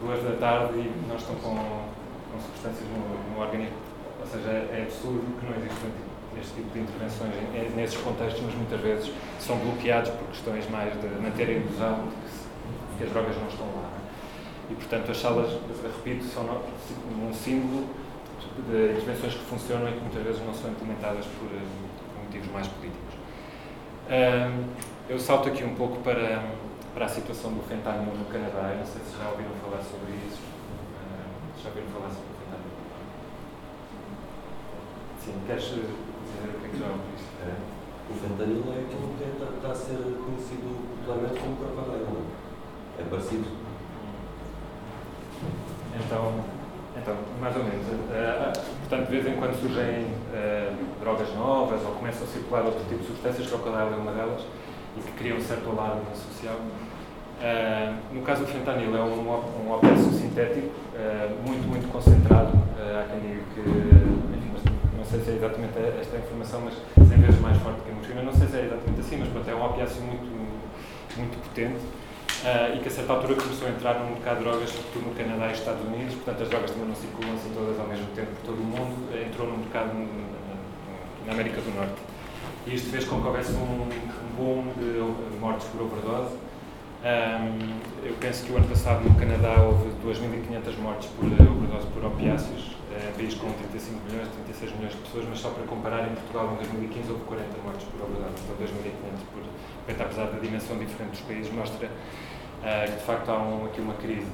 duas 0.00 0.22
da 0.24 0.36
tarde 0.40 0.78
e 0.78 1.06
não 1.06 1.16
estão 1.16 1.36
com, 1.36 1.54
com 1.54 2.40
substâncias 2.40 2.88
no, 2.88 3.34
no 3.34 3.40
organismo. 3.40 3.76
Ou 4.20 4.26
seja, 4.26 4.48
é 4.48 4.88
absurdo 4.88 5.28
que 5.38 5.46
não 5.46 5.56
existam 5.56 5.88
este 6.40 6.54
tipo 6.54 6.70
de 6.72 6.80
intervenções 6.80 7.34
nesses 7.76 7.98
contextos, 7.98 8.42
mas 8.42 8.54
muitas 8.54 8.80
vezes 8.80 9.12
são 9.38 9.58
bloqueados 9.58 10.10
por 10.10 10.28
questões 10.28 10.68
mais 10.70 10.92
de 11.00 11.08
manter 11.20 11.48
a 11.48 11.52
ilusão 11.52 12.08
de 12.08 12.14
que, 12.14 12.98
que 12.98 13.04
as 13.04 13.10
drogas 13.10 13.36
não 13.36 13.48
estão 13.48 13.66
lá. 13.66 13.97
E, 14.70 14.74
portanto, 14.74 15.10
as 15.10 15.18
salas, 15.18 15.50
repito, 15.82 16.24
são 16.24 16.44
um 16.44 17.32
símbolo 17.32 17.86
de 18.70 18.92
intervenções 18.92 19.34
que 19.34 19.44
funcionam 19.44 19.88
e 19.88 19.92
que 19.92 20.00
muitas 20.00 20.22
vezes 20.22 20.40
não 20.44 20.52
são 20.52 20.70
implementadas 20.70 21.24
por, 21.24 21.48
por 21.48 22.24
motivos 22.24 22.52
mais 22.52 22.66
políticos. 22.68 23.14
Eu 25.08 25.18
salto 25.18 25.48
aqui 25.48 25.64
um 25.64 25.74
pouco 25.74 26.02
para, 26.02 26.44
para 26.92 27.06
a 27.06 27.08
situação 27.08 27.52
do 27.52 27.62
fentanil 27.66 28.12
no 28.12 28.26
Canadá. 28.26 28.72
Eu 28.72 28.78
não 28.78 28.86
sei 28.86 29.00
se 29.00 29.16
já 29.16 29.30
ouviram 29.30 29.52
falar 29.64 29.82
sobre 29.82 30.12
isso. 30.28 30.40
Já 31.62 31.70
ouviram 31.70 31.88
falar 31.88 32.12
sobre 32.12 32.28
o 32.28 32.36
fentanil? 32.44 32.76
Sim, 35.24 35.32
queres 35.46 35.64
dizer 35.64 35.88
o 35.88 36.60
que 36.60 36.66
é 36.66 36.68
que 36.68 36.78
já 36.78 36.92
ouviste? 36.92 37.32
É. 37.40 37.56
O 38.08 38.14
fentanil 38.14 38.64
é 38.68 38.84
aquilo 38.84 39.16
que 39.16 39.24
está, 39.24 39.72
a 39.72 39.74
ser 39.74 39.96
conhecido 39.96 40.68
popularmente 41.00 41.40
como 41.40 41.56
propaganda. 41.56 42.20
É 42.98 43.02
parecido. 43.08 43.48
Então, 46.04 46.32
então, 47.00 47.14
mais 47.40 47.56
ou 47.56 47.64
menos. 47.64 47.86
Uh, 47.86 48.52
portanto, 48.80 49.06
de 49.06 49.12
vez 49.12 49.26
em 49.26 49.38
quando 49.38 49.54
surgem 49.60 50.04
uh, 50.04 51.00
drogas 51.00 51.32
novas 51.34 51.80
ou 51.84 51.92
começam 51.92 52.24
a 52.24 52.26
circular 52.26 52.64
outro 52.64 52.84
tipo 52.88 53.00
de 53.00 53.06
substâncias, 53.06 53.46
que 53.46 53.54
o 53.54 53.58
crocodilo 53.58 53.94
é 53.94 53.96
uma 53.96 54.12
delas 54.12 54.42
e 54.96 55.00
que 55.00 55.12
cria 55.12 55.34
um 55.34 55.40
certo 55.40 55.70
alarme 55.70 56.02
social. 56.14 56.56
Uh, 57.38 57.94
no 58.12 58.22
caso 58.22 58.44
do 58.44 58.48
fentanil, 58.48 58.96
é 58.96 59.00
um, 59.00 59.30
um 59.30 60.12
sintético 60.12 60.70
muito, 61.46 61.68
muito 61.68 61.90
concentrado. 61.92 62.50
Há 62.78 63.04
quem 63.10 63.20
diga 63.20 63.42
que, 63.54 63.60
enfim, 63.60 64.74
não 64.96 65.04
sei 65.04 65.20
se 65.20 65.30
é 65.30 65.34
exatamente 65.34 65.78
esta 66.00 66.16
informação, 66.16 66.62
mas 66.64 66.74
100 67.08 67.18
vezes 67.18 67.40
mais 67.40 67.56
forte 67.58 67.80
que 67.82 67.90
a 67.90 67.94
morfina. 67.94 68.22
Não 68.22 68.32
sei 68.32 68.48
se 68.48 68.56
é 68.56 68.64
exatamente 68.66 69.00
assim, 69.00 69.16
mas 69.18 69.28
pronto, 69.28 69.48
é 69.48 69.54
um 69.54 69.64
opiáceo 69.64 70.02
muito, 70.02 70.26
muito 71.16 71.38
potente. 71.44 71.78
Uh, 72.38 72.76
e 72.76 72.78
que 72.80 72.88
a 72.88 72.90
certa 72.90 73.12
altura 73.12 73.34
começou 73.34 73.66
a 73.66 73.70
entrar 73.72 73.98
no 73.98 74.10
mercado 74.10 74.38
de 74.38 74.44
drogas, 74.44 74.70
sobretudo 74.70 75.08
no 75.08 75.14
Canadá 75.16 75.48
e 75.48 75.54
Estados 75.54 75.84
Unidos, 75.84 76.14
portanto 76.14 76.42
as 76.44 76.48
drogas 76.48 76.70
também 76.70 76.86
não 76.86 76.94
circulam 76.94 77.34
assim 77.34 77.50
todas 77.52 77.80
ao 77.80 77.86
mesmo 77.88 78.06
tempo 78.14 78.28
por 78.30 78.54
todo 78.54 78.60
o 78.60 78.64
mundo, 78.64 79.10
entrou 79.12 79.48
no 79.48 79.58
mercado 79.58 79.90
na 81.26 81.32
América 81.32 81.60
do 81.60 81.74
Norte. 81.74 82.00
E 82.64 82.74
isto 82.74 82.90
fez 82.90 83.04
com 83.04 83.20
que 83.20 83.26
houvesse 83.26 83.52
um, 83.52 83.88
boom 84.36 84.72
de 84.78 85.38
mortes 85.38 85.66
por 85.68 85.82
overdose. 85.82 86.36
Um, 86.98 87.78
eu 88.04 88.14
penso 88.18 88.44
que 88.44 88.52
o 88.52 88.56
ano 88.56 88.66
passado 88.66 89.04
no 89.04 89.14
Canadá 89.14 89.62
houve 89.62 89.86
2.500 90.02 90.78
mortes 90.78 91.08
por 91.10 91.26
overdose 91.26 91.86
por 91.94 92.04
opiáceos, 92.04 92.74
é, 92.92 93.12
país 93.16 93.34
com 93.34 93.52
35 93.52 94.00
milhões, 94.10 94.28
36 94.28 94.72
milhões 94.72 94.92
de 94.94 94.98
pessoas, 95.02 95.24
mas 95.28 95.38
só 95.38 95.50
para 95.50 95.62
comparar, 95.64 96.08
em 96.08 96.14
Portugal 96.14 96.50
em 96.54 96.56
2015 96.56 97.12
houve 97.12 97.24
40 97.24 97.46
mortes 97.62 97.86
por 97.86 98.02
overdose, 98.02 98.34
então 98.42 98.66
2.500 98.66 98.92
por. 99.30 99.42
Apesar 99.88 100.24
da 100.26 100.38
dimensão 100.40 100.76
diferente 100.76 101.10
dos 101.10 101.20
países, 101.20 101.52
mostra 101.52 101.86
uh, 101.86 102.90
que 102.90 102.98
de 102.98 103.04
facto 103.04 103.28
há 103.28 103.38
um, 103.38 103.66
aqui 103.66 103.80
uma 103.80 103.94
crise. 103.94 104.26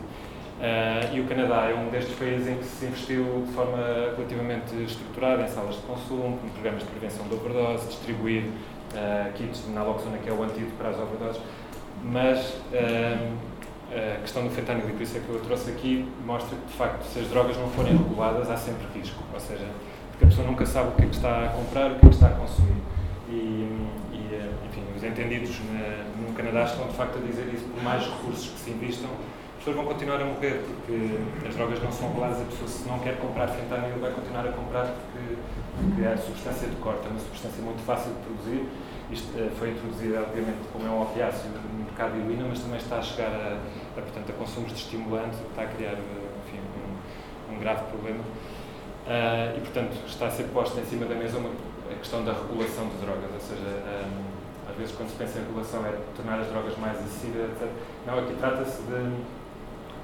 Uh, 0.55 1.14
e 1.14 1.20
o 1.20 1.27
Canadá 1.27 1.68
é 1.68 1.74
um 1.74 1.90
destes 1.90 2.16
países 2.16 2.48
em 2.48 2.57
que 2.57 2.64
se 2.64 2.87
investiu 2.87 3.44
de 3.46 3.53
forma 3.53 3.77
relativamente 4.16 4.74
estruturada 4.83 5.42
em 5.42 5.48
salas 5.48 5.74
de 5.74 5.83
consumo, 5.83 6.40
em 6.44 6.48
programas 6.48 6.83
de 6.83 6.88
prevenção 6.88 7.29
de 7.29 7.35
overdose, 7.35 7.88
distribuir 7.88 8.44
uh, 8.44 9.33
kits 9.35 9.66
de 9.66 9.72
naloxona, 9.72 10.16
que 10.18 10.31
é 10.31 10.33
o 10.33 10.42
antídoto 10.42 10.72
para 10.79 10.88
as 10.88 10.98
overdoses, 10.98 11.42
mas 12.05 12.38
uh, 12.73 13.33
a 13.90 14.21
questão 14.21 14.45
do 14.45 14.51
fentanil, 14.51 14.88
e 14.88 14.93
por 14.93 15.03
isso 15.03 15.17
é 15.17 15.21
que 15.21 15.29
eu 15.29 15.40
trouxe 15.40 15.71
aqui, 15.71 16.09
mostra 16.27 16.57
que, 16.57 16.67
de 16.67 16.73
facto, 16.73 17.05
se 17.05 17.21
as 17.21 17.29
drogas 17.29 17.57
não 17.57 17.69
forem 17.71 17.97
reguladas, 17.97 18.51
há 18.51 18.57
sempre 18.57 18.87
risco, 18.99 19.23
ou 19.33 19.40
seja, 19.40 19.67
porque 20.11 20.25
a 20.25 20.29
pessoa 20.29 20.47
nunca 20.47 20.67
sabe 20.67 20.88
o 20.88 20.93
que 20.93 21.03
é 21.03 21.07
que 21.07 21.14
está 21.14 21.45
a 21.45 21.49
comprar, 21.49 21.93
o 21.93 21.95
que 21.99 22.07
é 22.07 22.09
que 22.09 22.14
está 22.14 22.27
a 22.29 22.31
consumir. 22.31 22.83
E, 23.29 23.88
e 24.12 24.29
eh, 24.33 24.51
enfim, 24.69 24.83
os 24.97 25.03
entendidos 25.03 25.59
na, 25.73 26.05
no 26.21 26.35
Canadá 26.35 26.64
estão, 26.64 26.87
de 26.87 26.95
facto, 26.95 27.19
a 27.19 27.27
dizer 27.27 27.53
isso, 27.53 27.64
por 27.64 27.83
mais 27.83 28.05
recursos 28.05 28.49
que 28.51 28.59
se 28.59 28.71
investam, 28.71 29.11
as 29.11 29.59
pessoas 29.59 29.77
vão 29.77 29.87
continuar 29.87 30.21
a 30.21 30.25
morrer, 30.25 30.62
porque 30.67 31.49
as 31.49 31.55
drogas 31.55 31.83
não 31.83 31.90
são 31.90 32.09
reguladas, 32.09 32.43
a 32.43 32.45
pessoa, 32.45 32.69
se 32.69 32.87
não 32.87 32.99
quer 32.99 33.17
comprar 33.17 33.49
fentanil, 33.49 33.99
vai 33.99 34.12
continuar 34.12 34.47
a 34.47 34.53
comprar 34.53 34.87
porque, 34.87 35.37
porque 35.81 36.03
é 36.03 36.12
a 36.12 36.19
substância 36.19 36.69
de 36.69 36.77
corte, 36.77 37.07
é 37.07 37.11
uma 37.11 37.21
substância 37.21 37.62
muito 37.62 37.83
fácil 37.85 38.12
de 38.12 38.21
produzir, 38.21 38.69
isto 39.14 39.31
uh, 39.38 39.50
foi 39.59 39.70
introduzido, 39.70 40.18
obviamente, 40.20 40.59
como 40.72 40.87
é 40.87 40.90
um 40.90 41.03
opiáceo 41.03 41.48
no 41.50 41.85
mercado 41.85 42.12
de 42.12 42.20
heroína, 42.20 42.46
mas 42.48 42.61
também 42.61 42.79
está 42.79 42.98
a 42.98 43.03
chegar 43.03 43.31
a, 43.31 43.59
a, 43.96 44.03
portanto, 44.03 44.31
a 44.31 44.33
consumos 44.33 44.72
de 44.72 44.79
estimulantes, 44.79 45.38
o 45.38 45.42
que 45.44 45.50
está 45.50 45.62
a 45.62 45.66
criar 45.66 45.92
enfim, 45.92 46.61
um, 47.48 47.55
um 47.55 47.59
grave 47.59 47.85
problema. 47.87 48.20
Uh, 49.07 49.57
e, 49.57 49.61
portanto, 49.61 49.96
está 50.07 50.27
a 50.27 50.31
ser 50.31 50.44
posta 50.44 50.81
em 50.81 50.85
cima 50.85 51.07
da 51.07 51.14
mesa 51.14 51.38
uma, 51.38 51.50
a 51.90 51.94
questão 51.94 52.24
da 52.24 52.33
regulação 52.33 52.88
de 52.88 52.96
drogas, 53.05 53.31
ou 53.33 53.40
seja, 53.40 53.62
um, 53.62 54.70
às 54.70 54.77
vezes 54.77 54.96
quando 54.96 55.11
se 55.11 55.16
pensa 55.16 55.38
em 55.38 55.42
regulação 55.42 55.87
é 55.87 55.92
tornar 56.16 56.40
as 56.40 56.48
drogas 56.48 56.77
mais 56.79 56.98
acessíveis, 56.98 57.50
etc. 57.53 57.68
Não, 58.07 58.18
aqui 58.18 58.35
trata-se 58.35 58.83
de 58.83 59.22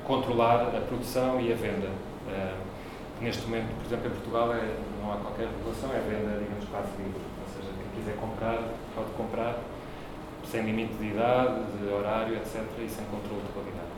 controlar 0.07 0.69
a 0.77 0.81
produção 0.87 1.41
e 1.41 1.53
a 1.53 1.57
venda. 1.57 1.89
Uh, 2.29 2.71
neste 3.21 3.43
momento, 3.47 3.75
por 3.77 3.87
exemplo, 3.87 4.07
em 4.07 4.11
Portugal 4.11 4.55
é, 4.55 4.77
não 5.03 5.13
há 5.13 5.17
qualquer 5.17 5.49
regulação, 5.49 5.91
é 5.91 6.01
venda, 6.01 6.39
digamos, 6.39 6.65
quase 6.71 6.89
livre. 6.99 7.30
Quiser 8.01 8.17
comprar, 8.17 8.59
pode 8.95 9.11
comprar, 9.11 9.59
sem 10.51 10.63
limite 10.63 10.95
de 10.95 11.09
idade, 11.09 11.61
de 11.79 11.93
horário, 11.93 12.35
etc., 12.35 12.63
e 12.83 12.89
sem 12.89 13.05
controle 13.07 13.43
de 13.43 13.53
qualidade. 13.53 13.93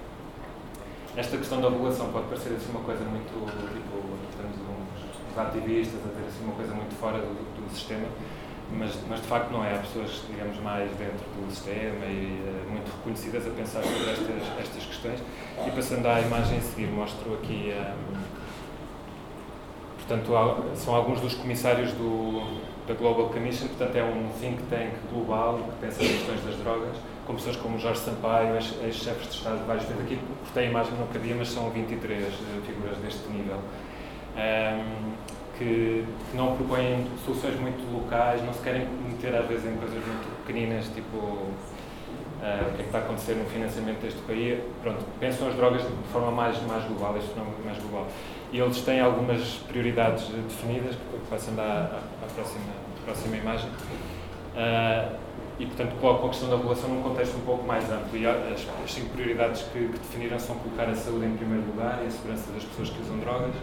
Esta 1.17 1.37
questão 1.37 1.61
da 1.61 1.69
regulação 1.69 2.11
pode 2.11 2.27
parecer 2.27 2.55
assim 2.55 2.71
uma 2.71 2.81
coisa 2.81 3.05
muito, 3.05 3.31
tipo, 3.73 4.19
temos 4.37 4.57
uns, 4.59 5.39
ativistas 5.39 6.01
a 6.05 6.09
ter 6.09 6.27
assim 6.27 6.45
uma 6.45 6.55
coisa 6.55 6.75
muito 6.75 6.95
fora 6.97 7.19
do, 7.19 7.33
do 7.33 7.75
sistema, 7.75 8.09
mas, 8.73 8.97
mas, 9.09 9.21
de 9.21 9.27
facto 9.27 9.51
não 9.51 9.65
é. 9.65 9.75
Há 9.75 9.79
pessoas, 9.79 10.23
digamos, 10.29 10.59
mais 10.59 10.91
dentro 10.97 11.25
do 11.37 11.51
sistema 11.51 12.07
e 12.07 12.43
uh, 12.67 12.71
muito 12.71 12.91
reconhecidas 12.91 13.47
a 13.47 13.51
pensar 13.51 13.83
sobre 13.83 14.11
estas, 14.11 14.59
estas 14.59 14.85
questões. 14.85 15.21
E 15.67 15.71
passando 15.71 16.07
à 16.07 16.21
imagem 16.21 16.59
a 16.59 16.61
seguir, 16.61 16.87
mostro 16.89 17.35
aqui, 17.35 17.73
um, 17.73 18.17
portanto, 19.99 20.37
há, 20.37 20.75
são 20.75 20.95
alguns 20.95 21.21
dos 21.21 21.35
comissários 21.35 21.93
do, 21.93 22.61
da 22.87 22.95
Global 22.95 23.29
Commission, 23.29 23.69
portanto 23.69 23.97
é 23.97 24.03
um 24.03 24.29
think 24.41 24.63
tank 24.69 24.93
global 25.13 25.59
que 25.59 25.87
pensa 25.87 26.03
nas 26.03 26.13
questões 26.13 26.45
das 26.45 26.57
drogas, 26.57 26.97
com 27.27 27.35
pessoas 27.35 27.57
como 27.57 27.79
Jorge 27.79 28.01
Sampaio, 28.01 28.57
ex-chefes 28.57 29.29
de 29.29 29.37
Estado 29.37 29.59
de 29.61 29.65
vários 29.65 29.85
países. 29.85 30.05
Aqui 30.05 30.19
cortei 30.43 30.67
a 30.67 30.71
imagem, 30.71 30.93
não 30.99 31.07
cabia, 31.07 31.35
mas 31.37 31.49
são 31.49 31.71
23 31.71 32.25
uh, 32.25 32.29
figuras 32.67 32.97
deste 32.99 33.29
nível. 33.31 33.59
Um, 34.35 35.13
que, 35.59 36.05
que, 36.31 36.37
não 36.37 36.57
propõem 36.57 37.07
soluções 37.25 37.61
muito 37.61 37.83
locais, 37.93 38.43
não 38.43 38.53
se 38.53 38.61
querem 38.63 38.89
meter 39.07 39.35
às 39.35 39.47
vezes 39.47 39.67
em 39.67 39.77
coisas 39.77 40.05
muito 40.05 40.45
pequeninas, 40.45 40.87
tipo 40.89 41.49
uh, 42.43 42.69
o 42.69 42.75
que 42.75 42.81
é 42.81 42.83
que 42.83 42.83
está 42.83 42.99
a 42.99 43.01
acontecer 43.03 43.35
no 43.35 43.45
financiamento 43.47 44.01
deste 44.01 44.21
país. 44.23 44.59
Pronto, 44.83 45.05
pensam 45.21 45.49
as 45.49 45.55
drogas 45.55 45.83
de 45.83 46.13
forma 46.13 46.31
mais, 46.31 46.61
mais 46.63 46.85
global, 46.85 47.17
este 47.17 47.31
fenómeno 47.31 47.57
mais 47.65 47.79
global. 47.79 48.07
E 48.53 48.59
eles 48.59 48.81
têm 48.83 49.01
algumas 49.01 49.41
prioridades 49.69 50.27
definidas, 50.27 50.95
que 50.97 51.31
passando 51.31 51.61
à, 51.61 52.01
à, 52.23 52.35
próxima, 52.35 52.65
à 53.01 53.05
próxima 53.05 53.37
imagem. 53.37 53.71
Uh, 53.71 55.17
e, 55.59 55.67
portanto, 55.67 55.95
colocam 56.01 56.27
a 56.27 56.29
questão 56.31 56.51
da 56.51 56.57
regulação 56.57 56.91
num 56.91 57.03
contexto 57.03 57.37
um 57.37 57.43
pouco 57.43 57.65
mais 57.67 57.91
amplo. 57.91 58.19
E 58.19 58.27
as, 58.27 58.67
as 58.85 58.93
cinco 58.93 59.11
prioridades 59.11 59.63
que, 59.63 59.79
que, 59.79 59.99
definiram 59.99 60.39
são 60.39 60.57
colocar 60.57 60.89
a 60.89 60.95
saúde 60.95 61.27
em 61.27 61.37
primeiro 61.37 61.65
lugar 61.67 62.01
e 62.03 62.07
a 62.07 62.11
segurança 62.11 62.51
das 62.53 62.65
pessoas 62.65 62.91
que 62.91 63.01
usam 63.01 63.19
drogas, 63.21 63.55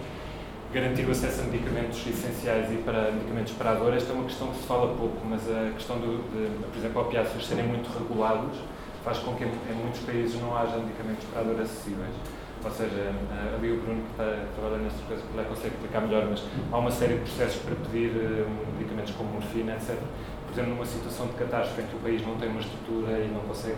garantir 0.73 1.05
o 1.07 1.11
acesso 1.11 1.41
a 1.41 1.43
medicamentos 1.45 2.05
essenciais 2.05 2.71
e 2.71 2.77
para 2.77 3.11
medicamentos 3.11 3.53
para 3.53 3.71
a 3.71 3.73
dor. 3.75 3.93
Esta 3.93 4.11
é 4.11 4.15
uma 4.15 4.25
questão 4.25 4.47
que 4.49 4.57
se 4.57 4.67
fala 4.67 4.95
pouco, 4.95 5.17
mas 5.25 5.41
a 5.49 5.71
questão 5.73 5.97
do, 5.97 6.21
de, 6.31 6.63
por 6.67 6.77
exemplo, 6.77 7.01
opiáceos 7.01 7.47
serem 7.47 7.65
muito 7.65 7.89
regulados 7.89 8.57
faz 9.03 9.17
com 9.19 9.33
que 9.35 9.43
em 9.43 9.75
muitos 9.75 10.01
países 10.01 10.39
não 10.39 10.55
haja 10.55 10.77
medicamentos 10.77 11.25
para 11.31 11.41
a 11.41 11.43
dor 11.43 11.61
acessíveis. 11.61 12.13
Ou 12.61 12.69
seja, 12.69 12.93
eh, 12.93 13.55
ali 13.55 13.71
o 13.71 13.81
Bruno 13.81 14.03
que 14.03 14.11
está 14.11 14.35
trabalhando 14.53 14.83
nestas 14.83 15.01
coisas 15.03 15.25
consegue 15.47 15.75
explicar 15.75 16.01
melhor, 16.01 16.27
mas 16.29 16.43
há 16.69 16.77
uma 16.77 16.91
série 16.91 17.13
de 17.13 17.21
processos 17.21 17.61
para 17.61 17.75
pedir 17.75 18.11
eh, 18.17 18.45
medicamentos 18.77 19.13
como 19.15 19.29
morfina, 19.31 19.73
etc 19.75 19.95
numa 20.63 20.85
situação 20.85 21.27
de 21.27 21.33
catástrofe 21.33 21.81
em 21.81 21.87
que 21.87 21.95
o 21.95 21.99
país 21.99 22.25
não 22.25 22.35
tem 22.37 22.49
uma 22.49 22.59
estrutura 22.59 23.19
e 23.19 23.27
não 23.27 23.41
consegue, 23.41 23.77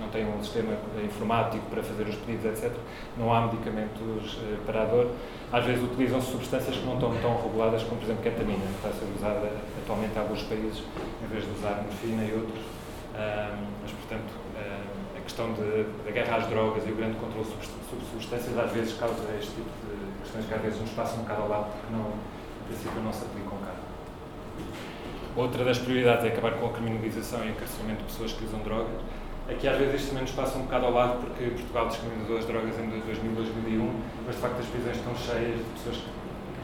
não 0.00 0.08
tem 0.08 0.26
um 0.26 0.42
sistema 0.42 0.74
informático 1.04 1.64
para 1.70 1.82
fazer 1.82 2.08
os 2.08 2.16
pedidos, 2.16 2.44
etc., 2.46 2.72
não 3.16 3.32
há 3.32 3.42
medicamentos 3.42 4.38
eh, 4.42 4.56
para 4.64 4.82
a 4.82 4.84
dor. 4.84 5.10
Às 5.52 5.64
vezes 5.64 5.84
utilizam-se 5.84 6.30
substâncias 6.30 6.76
que 6.76 6.84
não 6.84 6.94
estão 6.94 7.14
tão 7.20 7.42
reguladas 7.42 7.82
como, 7.84 7.96
por 7.96 8.04
exemplo, 8.04 8.22
ketamina, 8.22 8.66
que 8.66 8.76
está 8.76 8.88
a 8.88 8.92
ser 8.92 9.06
usada 9.16 9.50
atualmente 9.82 10.16
em 10.16 10.18
alguns 10.18 10.42
países, 10.42 10.82
em 11.22 11.26
vez 11.28 11.44
de 11.44 11.50
usar 11.50 11.82
morfina 11.82 12.24
e 12.24 12.32
outros. 12.34 12.62
mas, 13.82 13.92
portanto, 13.92 14.32
a 15.16 15.20
questão 15.20 15.52
da 15.52 16.10
guerra 16.10 16.36
às 16.36 16.46
drogas 16.46 16.86
e 16.86 16.90
o 16.90 16.96
grande 16.96 17.16
controle 17.16 17.46
sobre 17.46 18.04
substâncias 18.12 18.58
às 18.58 18.72
vezes 18.72 18.94
causa 18.98 19.22
este 19.38 19.52
tipo 19.52 19.70
de 19.86 20.22
questões 20.22 20.46
que 20.46 20.54
às 20.54 20.60
vezes 20.60 20.80
nos 20.80 20.90
passam 20.90 21.20
um 21.20 21.22
bocado 21.22 21.42
ao 21.42 21.48
lado 21.48 21.66
porque 21.72 21.92
não, 21.92 22.10
no 22.10 22.66
princípio 22.66 23.00
não 23.02 23.12
se 23.12 23.24
aplicam 23.24 23.58
cá. 23.64 23.74
Outra 25.36 25.64
das 25.64 25.78
prioridades 25.78 26.24
é 26.24 26.28
acabar 26.28 26.52
com 26.52 26.66
a 26.66 26.70
criminalização 26.70 27.44
e 27.44 27.50
encarceramento 27.50 28.00
de 28.00 28.04
pessoas 28.04 28.32
que 28.32 28.44
usam 28.46 28.58
drogas. 28.60 28.96
Aqui 29.48 29.68
às 29.68 29.76
vezes 29.76 30.00
isto 30.00 30.08
também 30.08 30.22
nos 30.22 30.32
passa 30.32 30.56
um 30.58 30.62
bocado 30.62 30.86
ao 30.86 30.92
lado 30.92 31.20
porque 31.20 31.44
Portugal 31.44 31.88
descriminalizou 31.88 32.38
as 32.38 32.46
drogas 32.46 32.78
em 32.80 32.88
2000, 32.88 33.32
2001, 33.32 34.00
mas 34.26 34.34
de 34.34 34.40
facto 34.40 34.58
as 34.58 34.66
prisões 34.66 34.96
estão 34.96 35.14
cheias 35.14 35.58
de 35.58 35.70
pessoas 35.76 35.96
que, 35.96 36.08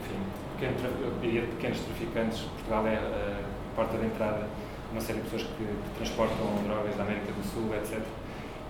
enfim, 0.01 0.19
pequeno, 0.57 1.05
eu 1.05 1.13
diria 1.21 1.43
pequenos 1.43 1.81
traficantes. 1.81 2.39
Portugal 2.41 2.87
é 2.87 2.97
a 2.97 3.77
porta 3.77 3.99
de 3.99 4.07
entrada 4.07 4.49
uma 4.91 5.01
série 5.01 5.21
de 5.21 5.25
pessoas 5.25 5.43
que, 5.43 5.65
que 5.65 5.97
transportam 5.97 6.65
drogas 6.65 6.97
da 6.97 7.03
América 7.03 7.33
do 7.33 7.45
Sul, 7.45 7.75
etc. 7.77 8.01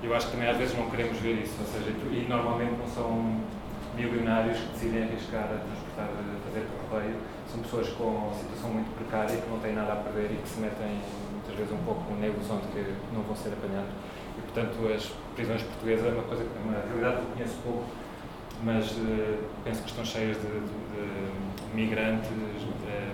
Eu 0.03 0.15
acho 0.15 0.27
que 0.27 0.33
também 0.33 0.49
às 0.49 0.57
vezes 0.57 0.77
não 0.77 0.91
queremos 0.91 1.19
ver 1.19 1.43
isso, 1.43 1.55
ou 1.61 1.67
seja, 1.67 1.91
e 1.91 2.27
normalmente 2.29 2.75
não 2.79 2.89
são 2.89 3.39
milionários 3.95 4.59
que 4.59 4.67
decidem 4.73 5.05
arriscar 5.05 5.45
a 5.45 5.59
transportar, 5.63 6.09
a 6.11 6.32
fazer 6.53 6.67
correio, 6.89 7.17
são 7.51 7.61
pessoas 7.63 7.89
com 7.89 8.33
situação 8.39 8.71
muito 8.71 8.95
precária, 8.95 9.37
que 9.37 9.49
não 9.49 9.59
têm 9.59 9.73
nada 9.73 9.95
a 9.95 9.97
perder 9.97 10.33
e 10.33 10.37
que 10.37 10.49
se 10.49 10.61
metem 10.61 11.01
muitas 11.33 11.55
vezes 11.57 11.73
um 11.73 11.85
pouco 11.85 12.15
na 12.21 12.27
ilusão 12.27 12.59
de 12.59 12.67
que 12.69 12.95
não 13.13 13.23
vão 13.23 13.35
ser 13.35 13.53
apanhados. 13.55 13.91
E, 14.37 14.41
portanto, 14.43 14.93
as 14.93 15.11
prisões 15.35 15.63
portuguesas 15.63 16.07
é 16.07 16.11
uma 16.11 16.23
coisa, 16.25 16.47
uma 16.65 16.79
realidade 16.85 17.17
que 17.17 17.23
eu 17.23 17.33
conheço 17.35 17.57
pouco, 17.65 17.85
mas 18.63 18.93
uh, 18.93 19.39
penso 19.65 19.83
que 19.83 19.89
estão 19.89 20.05
cheias 20.05 20.37
de, 20.37 20.43
de, 20.43 21.69
de 21.69 21.75
migrantes, 21.75 22.31
uh, 22.31 23.13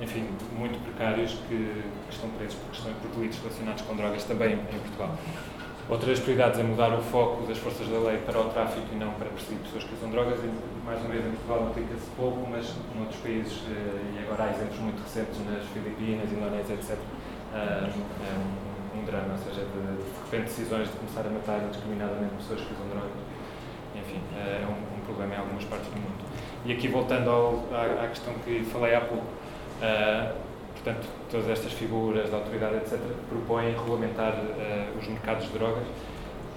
enfim, 0.00 0.26
muito 0.56 0.82
precários 0.82 1.32
que, 1.48 1.82
que, 2.08 2.10
estão 2.10 2.30
presos 2.30 2.54
por, 2.56 2.70
questões, 2.70 2.96
por 2.96 3.10
delitos 3.10 3.38
relacionados 3.38 3.82
com 3.82 3.96
drogas 3.96 4.24
também 4.24 4.54
em 4.54 4.78
Portugal. 4.78 5.16
Outra 5.86 6.08
das 6.08 6.18
prioridades 6.18 6.58
é 6.58 6.62
mudar 6.62 6.94
o 6.94 7.02
foco 7.02 7.46
das 7.46 7.58
forças 7.58 7.86
da 7.88 7.98
lei 7.98 8.16
para 8.24 8.40
o 8.40 8.48
tráfico 8.48 8.86
e 8.90 8.96
não 8.96 9.12
para 9.12 9.28
perseguir 9.28 9.58
pessoas 9.64 9.84
que 9.84 9.94
usam 9.94 10.08
drogas. 10.10 10.40
E, 10.40 10.48
mais 10.82 10.98
uma 11.00 11.10
vez, 11.10 11.26
em 11.26 11.30
Portugal 11.32 11.68
aplica-se 11.68 12.08
pouco, 12.16 12.48
mas 12.50 12.74
noutros 12.96 13.20
países, 13.20 13.60
eh, 13.68 14.16
e 14.16 14.24
agora 14.24 14.44
há 14.44 14.50
exemplos 14.56 14.78
muito 14.80 15.02
recentes 15.02 15.36
nas 15.44 15.62
Filipinas, 15.68 16.32
Indonésia, 16.32 16.72
etc., 16.72 16.96
eh, 17.52 17.84
é 17.84 18.32
um, 18.32 18.98
um 18.98 19.04
drama, 19.04 19.36
ou 19.36 19.38
seja, 19.44 19.60
de, 19.60 20.00
de 20.00 20.20
repente 20.24 20.44
decisões 20.44 20.88
de 20.88 20.96
começar 20.96 21.20
a 21.20 21.30
matar 21.30 21.60
indiscriminadamente 21.68 22.34
pessoas 22.36 22.60
que 22.62 22.72
usam 22.72 22.88
drogas. 22.88 23.20
Enfim, 23.94 24.20
eh, 24.40 24.64
é 24.64 24.66
um, 24.66 24.80
um 24.80 25.00
problema 25.04 25.34
em 25.34 25.38
algumas 25.38 25.64
partes 25.64 25.88
do 25.88 26.00
mundo. 26.00 26.24
E 26.64 26.72
aqui, 26.72 26.88
voltando 26.88 27.28
ao, 27.28 27.60
à, 27.76 28.04
à, 28.04 28.08
questão 28.08 28.32
que 28.40 28.64
falei 28.72 28.94
há 28.94 29.02
pouco, 29.02 29.28
portanto, 30.84 31.08
todas 31.30 31.48
estas 31.48 31.72
figuras 31.72 32.28
da 32.28 32.36
autoridade, 32.36 32.76
etc., 32.76 32.98
propõem 33.30 33.72
regulamentar 33.72 34.34
uh, 34.34 34.98
os 34.98 35.08
mercados 35.08 35.46
de 35.46 35.52
drogas 35.52 35.84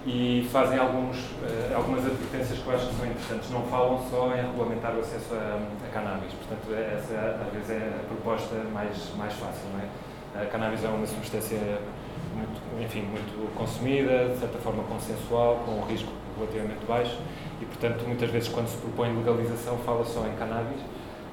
e 0.05 0.47
fazem 0.51 0.77
alguns, 0.77 1.17
uh, 1.17 1.75
algumas 1.75 2.05
advertências 2.05 2.59
que 2.59 2.67
eu 2.67 2.75
acho 2.75 2.87
que 2.87 2.95
são 2.95 3.05
interessantes. 3.05 3.49
Não 3.49 3.63
falam 3.63 4.03
só 4.09 4.33
em 4.35 4.41
regulamentar 4.41 4.93
o 4.95 4.99
acesso 4.99 5.33
a, 5.33 5.87
a 5.87 5.89
cannabis, 5.93 6.33
portanto, 6.33 6.75
essa 6.75 7.39
às 7.47 7.53
vezes 7.53 7.69
é 7.69 8.01
a 8.01 8.03
proposta 8.07 8.55
mais, 8.73 9.15
mais 9.15 9.33
fácil. 9.33 9.69
Não 9.71 9.79
é? 9.79 10.43
A 10.43 10.45
cannabis 10.47 10.83
é 10.83 10.89
uma 10.89 11.07
substância 11.07 11.57
muito, 12.35 12.83
enfim, 12.83 13.03
muito 13.03 13.55
consumida, 13.55 14.29
de 14.29 14.39
certa 14.39 14.57
forma 14.59 14.83
consensual, 14.83 15.63
com 15.65 15.71
um 15.71 15.85
risco 15.85 16.11
relativamente 16.37 16.85
baixo 16.85 17.17
e, 17.61 17.65
portanto, 17.65 18.03
muitas 18.05 18.29
vezes 18.29 18.49
quando 18.49 18.67
se 18.67 18.77
propõe 18.77 19.15
legalização 19.15 19.77
fala 19.77 20.05
só 20.05 20.27
em 20.27 20.35
cannabis, 20.37 20.79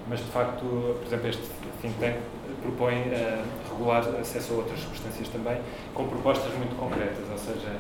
mas 0.09 0.21
de 0.21 0.27
facto, 0.27 0.65
por 0.65 1.07
exemplo, 1.07 1.29
este 1.29 1.43
think 1.83 1.99
tank 1.99 2.17
propõe 2.65 2.95
uh, 2.95 3.45
regular 3.71 4.03
acesso 4.21 4.55
a 4.55 4.57
outras 4.57 4.81
substâncias 4.81 5.29
também, 5.29 5.61
com 5.93 6.09
propostas 6.09 6.53
muito 6.55 6.75
concretas, 6.77 7.25
ou 7.31 7.39
seja, 7.39 7.77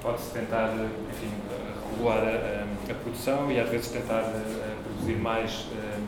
pode-se 0.00 0.32
tentar, 0.32 0.72
enfim, 1.10 1.30
regular 1.92 2.22
a, 2.24 2.90
a, 2.90 2.94
produção 2.94 3.52
e 3.52 3.60
às 3.60 3.68
vezes 3.68 3.88
tentar 3.88 4.22
uh, 4.22 4.82
produzir 4.84 5.16
mais 5.16 5.66
uh, 5.72 6.02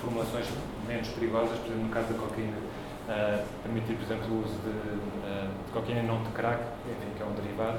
formulações 0.00 0.46
menos 0.86 1.08
perigosas, 1.08 1.58
por 1.58 1.66
exemplo, 1.66 1.84
no 1.84 1.90
caso 1.90 2.12
da 2.12 2.18
cocaína, 2.18 2.56
permitir, 3.62 3.94
por 3.94 4.04
exemplo, 4.04 4.34
o 4.34 4.44
uso 4.44 4.54
de, 4.58 4.70
de, 4.70 5.72
cocaína 5.72 6.02
não 6.02 6.22
de 6.22 6.30
crack, 6.30 6.62
enfim, 6.86 7.10
que 7.16 7.22
é 7.22 7.26
um 7.26 7.32
derivado, 7.32 7.78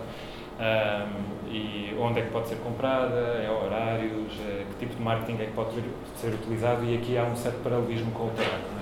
um, 0.59 1.47
e 1.47 1.95
onde 1.99 2.19
é 2.19 2.23
que 2.23 2.31
pode 2.31 2.49
ser 2.49 2.57
comprada, 2.57 3.15
é 3.15 3.49
horários, 3.49 4.33
que 4.33 4.75
tipo 4.79 4.95
de 4.95 5.01
marketing 5.01 5.41
é 5.41 5.45
que 5.45 5.53
pode 5.53 5.71
ser 6.17 6.33
utilizado 6.33 6.83
e 6.83 6.97
aqui 6.97 7.17
há 7.17 7.23
um 7.23 7.35
certo 7.35 7.61
paralelismo 7.63 8.11
com 8.11 8.25
o 8.25 8.29
tabaco 8.31 8.78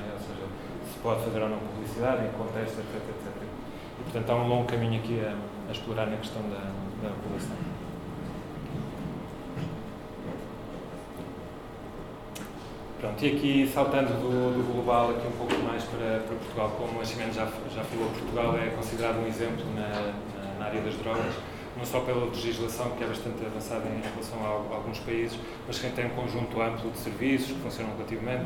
pode 1.02 1.24
fazer 1.24 1.42
ou 1.42 1.50
não 1.50 1.58
publicidade, 1.58 2.26
em 2.26 2.32
contexto, 2.32 2.80
etc, 2.80 2.96
etc. 2.96 3.44
E, 4.00 4.04
portanto, 4.04 4.30
há 4.30 4.36
um 4.36 4.48
longo 4.48 4.66
caminho 4.66 5.00
aqui 5.00 5.20
a, 5.20 5.36
a 5.70 5.72
explorar 5.72 6.08
na 6.08 6.18
questão 6.18 6.42
da, 6.44 6.72
da 7.02 7.14
regulação. 7.16 7.58
Pronto, 13.00 13.24
e 13.24 13.28
aqui, 13.28 13.72
saltando 13.72 14.14
do, 14.14 14.58
do, 14.58 14.74
global 14.74 15.12
aqui 15.12 15.28
um 15.28 15.38
pouco 15.38 15.54
mais 15.64 15.84
para, 15.84 16.20
para 16.26 16.36
Portugal, 16.36 16.72
como 16.80 17.00
a 17.00 17.06
Ximena 17.06 17.32
já, 17.32 17.46
já 17.46 17.84
falou, 17.84 18.10
Portugal 18.10 18.58
é 18.58 18.72
considerado 18.76 19.20
um 19.20 19.28
exemplo 19.28 19.64
na, 19.76 19.88
na, 19.88 20.60
na 20.60 20.66
área 20.66 20.82
das 20.82 20.96
drogas, 20.96 21.36
não 21.78 21.86
só 21.86 22.00
pela 22.00 22.26
legislação, 22.26 22.92
que 22.92 23.04
é 23.04 23.08
bastante 23.08 23.46
avançada 23.46 23.84
em 23.88 24.02
relação 24.02 24.40
a, 24.44 24.76
alguns 24.76 25.00
países, 25.00 25.38
mas 25.68 25.78
que 25.78 25.90
tem 25.92 26.08
um 26.08 26.10
conjunto 26.10 26.60
amplo 26.60 26.90
de 26.90 26.98
serviços 26.98 27.52
que 27.52 27.60
funcionam 27.62 27.94
relativamente, 27.94 28.46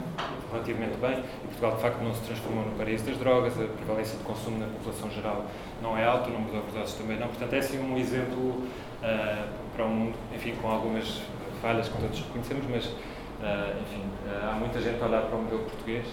relativamente 0.52 0.98
bem. 0.98 1.24
E 1.44 1.48
Portugal, 1.48 1.76
de 1.76 1.82
facto, 1.82 2.04
não 2.04 2.13
se 2.13 2.22
transformou 2.22 2.65
no 2.65 2.72
paraíso 2.74 3.06
das 3.06 3.17
drogas, 3.17 3.54
a 3.60 3.65
prevalência 3.65 4.17
de 4.17 4.24
consumo 4.24 4.60
na 4.60 4.67
população 4.67 5.10
geral 5.10 5.46
não 5.82 5.98
é 5.98 6.04
alta, 6.04 6.30
o 6.30 6.34
número 6.34 6.52
de 6.52 6.58
overdoses 6.58 6.96
também 6.96 7.17
não. 7.17 7.28
Portanto, 7.28 7.54
é 7.54 7.60
assim 7.60 7.80
um 7.80 7.98
exemplo 7.98 8.50
uh, 8.50 9.48
para 9.76 9.86
um 9.86 9.89
mundo, 9.89 10.17
enfim, 10.36 10.54
com 10.62 10.67
algumas 10.67 11.22
falhas 11.62 11.88
que 11.88 11.98
todos 11.98 12.20
reconhecemos, 12.20 12.65
mas, 12.70 12.86
uh, 12.86 13.82
enfim, 13.82 14.04
uh, 14.28 14.50
há 14.50 14.54
muita 14.54 14.82
gente 14.82 15.02
a 15.02 15.06
olhar 15.06 15.22
para 15.22 15.38
o 15.38 15.41
modelo 15.41 15.63
português. 15.63 16.06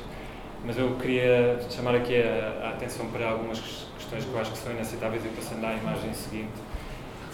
Mas 0.65 0.77
eu 0.77 0.97
queria 0.97 1.59
chamar 1.71 1.95
aqui 1.95 2.21
a, 2.21 2.67
a 2.67 2.71
atenção 2.71 3.07
para 3.07 3.29
algumas 3.29 3.61
questões 3.97 4.25
que 4.25 4.33
eu 4.33 4.41
acho 4.41 4.51
que 4.51 4.59
são 4.59 4.73
inaceitáveis 4.73 5.25
e 5.25 5.29
passando 5.29 5.65
à 5.65 5.73
imagem 5.75 6.13
seguinte 6.13 6.68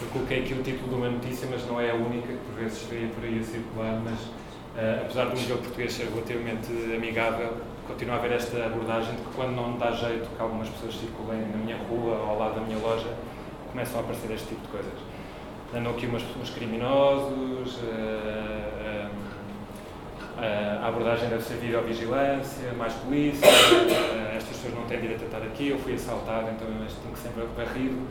eu 0.01 0.07
coloquei 0.11 0.39
aqui 0.41 0.53
o 0.53 0.61
título 0.61 0.89
de 0.89 0.95
uma 0.95 1.09
notícia, 1.09 1.47
mas 1.49 1.65
não 1.67 1.79
é 1.79 1.91
a 1.91 1.95
única, 1.95 2.27
que 2.27 2.39
por 2.39 2.55
vezes 2.55 2.83
veio 2.83 3.09
por 3.09 3.23
aí 3.23 3.39
a 3.39 3.43
circular, 3.43 4.01
mas 4.03 4.19
uh, 4.19 5.01
apesar 5.01 5.25
do 5.25 5.39
modelo 5.39 5.59
português 5.59 5.93
ser 5.93 6.07
relativamente 6.09 6.71
amigável, 6.93 7.53
continua 7.87 8.15
a 8.15 8.17
haver 8.17 8.33
esta 8.33 8.65
abordagem 8.65 9.15
de 9.15 9.21
que 9.21 9.33
quando 9.35 9.55
não 9.55 9.77
dá 9.77 9.91
jeito 9.91 10.27
que 10.27 10.41
algumas 10.41 10.67
pessoas 10.69 10.95
circulem 10.95 11.41
na 11.41 11.57
minha 11.57 11.77
rua 11.77 12.17
ou 12.17 12.29
ao 12.29 12.39
lado 12.39 12.55
da 12.55 12.61
minha 12.61 12.77
loja, 12.79 13.07
começam 13.71 13.99
a 13.99 14.03
aparecer 14.03 14.31
este 14.31 14.47
tipo 14.47 14.61
de 14.61 14.67
coisas. 14.67 14.93
Andam 15.73 15.91
aqui 15.91 16.05
umas, 16.05 16.23
uns 16.41 16.49
criminosos, 16.49 17.77
uh, 17.77 19.09
a 20.37 20.87
abordagem 20.87 21.29
deve 21.29 21.43
ser 21.43 21.55
videovigilância, 21.55 22.73
mais 22.77 22.93
polícia, 22.93 23.47
pessoas 24.65 24.75
não 24.75 24.85
têm 24.87 24.99
direito 24.99 25.23
a 25.23 25.25
estar 25.25 25.43
aqui, 25.43 25.69
eu 25.69 25.77
fui 25.77 25.93
assaltado, 25.93 26.49
então 26.49 26.67
este 26.85 26.99
tem 26.99 27.11
que 27.11 27.19
ser 27.19 27.29
varrido. 27.55 28.01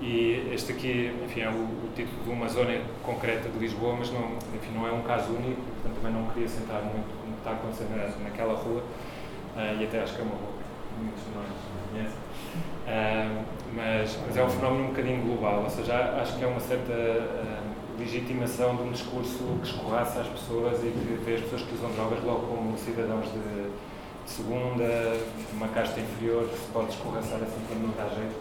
E 0.00 0.50
este 0.52 0.72
aqui, 0.72 1.14
enfim, 1.24 1.42
é 1.42 1.48
o, 1.48 1.52
o, 1.52 1.88
título 1.94 2.24
de 2.24 2.30
uma 2.30 2.48
zona 2.48 2.80
concreta 3.04 3.48
de 3.48 3.58
Lisboa, 3.58 3.94
mas 3.96 4.10
não, 4.10 4.36
enfim, 4.54 4.72
não 4.74 4.86
é 4.86 4.92
um 4.92 5.02
caso 5.02 5.32
único, 5.32 5.62
portanto 5.62 5.94
também 6.02 6.12
não 6.12 6.28
queria 6.30 6.48
centrar 6.48 6.82
muito 6.82 7.06
no 7.24 7.34
que 7.34 7.38
está 7.38 7.52
acontecendo 7.52 7.96
na, 7.96 8.24
naquela 8.24 8.54
rua, 8.54 8.82
uh, 8.82 9.80
e 9.80 9.84
até 9.84 10.02
acho 10.02 10.14
que 10.14 10.20
é 10.20 10.24
uma 10.24 10.34
rua 10.34 10.52
que 10.58 11.04
muitos 11.04 11.22
de 11.22 11.30
nós 11.30 11.46
conhecem. 11.92 12.18
Uh, 12.82 13.44
mas, 13.76 14.18
mas, 14.26 14.36
é 14.36 14.44
um 14.44 14.50
fenómeno 14.50 14.84
um 14.84 14.88
bocadinho 14.88 15.22
global, 15.22 15.62
ou 15.62 15.70
seja, 15.70 15.94
acho 16.20 16.36
que 16.36 16.44
é 16.44 16.48
uma 16.48 16.60
certa 16.60 16.92
uh, 16.92 17.96
legitimação 17.96 18.74
de 18.74 18.82
um 18.82 18.90
discurso 18.90 19.38
que 19.62 19.68
escorraça 19.68 20.20
as 20.20 20.26
pessoas 20.26 20.82
e 20.82 20.90
que 20.90 21.22
vê 21.24 21.34
as 21.34 21.42
pessoas 21.42 21.62
que 21.62 21.74
usam 21.76 21.92
drogas 21.92 22.24
logo 22.24 22.48
como 22.48 22.76
cidadãos 22.76 23.26
de 23.26 23.70
segunda, 24.26 25.20
uma 25.52 25.68
casta 25.68 26.00
inferior 26.00 26.48
que 26.48 26.58
se 26.58 26.66
pode 26.72 26.90
escorraçar 26.90 27.38
assim 27.42 27.60
quando 27.68 27.82
não 27.82 27.94
dá 27.96 28.08
jeito. 28.14 28.34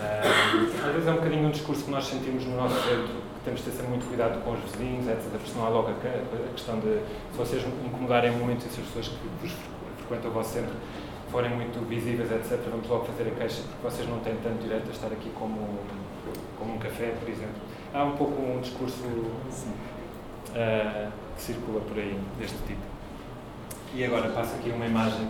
Uh, 0.00 0.86
às 0.86 0.92
vezes 0.92 1.06
é 1.06 1.10
um 1.10 1.16
bocadinho 1.16 1.48
um 1.48 1.50
discurso 1.50 1.84
que 1.84 1.90
nós 1.90 2.06
sentimos 2.06 2.46
no 2.46 2.56
nosso 2.56 2.76
centro, 2.76 3.08
que 3.08 3.44
temos 3.44 3.60
de 3.60 3.66
ter 3.66 3.72
sempre 3.76 3.88
muito 3.88 4.08
cuidado 4.08 4.42
com 4.42 4.52
os 4.52 4.60
vizinhos, 4.60 5.06
etc. 5.06 5.24
Porque 5.30 5.50
senão 5.50 5.66
há 5.66 5.68
logo 5.68 5.88
a, 5.88 5.94
questão 6.54 6.80
de, 6.80 7.02
se 7.32 7.36
vocês 7.36 7.62
incomodarem 7.84 8.30
muito, 8.32 8.62
se 8.62 8.80
as 8.80 8.86
pessoas 8.86 9.08
que 9.08 9.28
vos 9.42 9.52
frequentam 9.98 10.30
o 10.30 10.34
vosso 10.34 10.54
centro 10.54 10.72
forem 11.30 11.50
muito 11.50 11.86
visíveis, 11.86 12.32
etc., 12.32 12.58
vamos 12.70 12.88
logo 12.88 13.04
fazer 13.04 13.28
a 13.28 13.32
queixa, 13.32 13.60
porque 13.62 13.82
vocês 13.82 14.08
não 14.08 14.20
têm 14.20 14.36
tanto 14.42 14.62
direito 14.62 14.88
a 14.88 14.90
estar 14.90 15.08
aqui 15.08 15.30
como, 15.38 15.78
como 16.58 16.74
um 16.74 16.78
café, 16.78 17.14
por 17.20 17.28
exemplo. 17.28 17.60
Há 17.94 18.04
um 18.04 18.16
pouco 18.16 18.40
um 18.40 18.58
discurso 18.60 19.04
uh, 19.04 21.12
que 21.36 21.42
circula 21.42 21.80
por 21.80 21.98
aí, 21.98 22.18
deste 22.38 22.56
tipo. 22.66 22.80
E 23.92 24.04
agora 24.04 24.28
passo 24.30 24.54
aqui 24.54 24.70
uma 24.70 24.86
imagem 24.86 25.28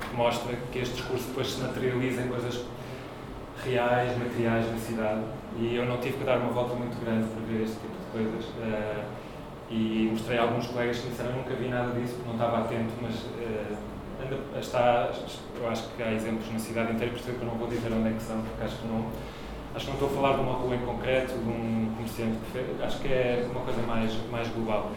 que 0.00 0.16
mostra 0.16 0.54
que 0.70 0.78
este 0.78 0.94
discurso 0.94 1.26
depois 1.28 1.50
se 1.50 1.60
materializa 1.60 2.22
em 2.22 2.28
coisas 2.28 2.64
reais, 3.64 4.16
materiais 4.16 4.70
na 4.70 4.78
cidade 4.78 5.20
e 5.58 5.74
eu 5.74 5.84
não 5.84 5.98
tive 5.98 6.18
que 6.18 6.24
dar 6.24 6.38
uma 6.38 6.52
volta 6.52 6.74
muito 6.74 6.96
grande 7.04 7.26
para 7.28 7.44
ver 7.46 7.64
este 7.64 7.76
tipo 7.76 7.94
de 7.94 8.10
coisas. 8.12 8.44
Uh, 8.50 9.04
e 9.70 10.08
mostrei 10.10 10.38
a 10.38 10.42
alguns 10.42 10.66
colegas 10.68 10.98
que 10.98 11.08
disseram 11.08 11.32
nunca 11.32 11.54
vi 11.54 11.68
nada 11.68 11.92
disso 11.92 12.14
porque 12.14 12.28
não 12.28 12.34
estava 12.34 12.58
atento, 12.60 12.92
mas 13.02 13.14
uh, 13.14 13.76
anda, 14.24 14.58
está, 14.58 15.10
eu 15.60 15.68
acho 15.68 15.88
que 15.94 16.02
há 16.02 16.12
exemplos 16.12 16.50
na 16.52 16.58
cidade 16.58 16.92
inteira, 16.92 17.12
por 17.12 17.20
isso 17.20 17.30
que 17.32 17.42
eu 17.42 17.46
não 17.46 17.54
vou 17.54 17.68
dizer 17.68 17.92
onde 17.92 18.08
é 18.08 18.12
que 18.12 18.22
são, 18.22 18.40
porque 18.40 18.64
acho 18.64 18.76
que 18.76 18.86
não, 18.86 19.06
acho 19.74 19.84
que 19.84 19.90
não 19.90 19.94
estou 19.94 20.08
a 20.08 20.12
falar 20.12 20.36
de 20.36 20.40
uma 20.42 20.54
rua 20.54 20.74
em 20.74 20.86
concreto, 20.86 21.34
de 21.34 21.48
um 21.48 21.92
comerciante 21.96 22.38
acho 22.82 23.00
que 23.00 23.08
é 23.08 23.46
uma 23.50 23.60
coisa 23.60 23.82
mais, 23.82 24.16
mais 24.30 24.48
global. 24.48 24.92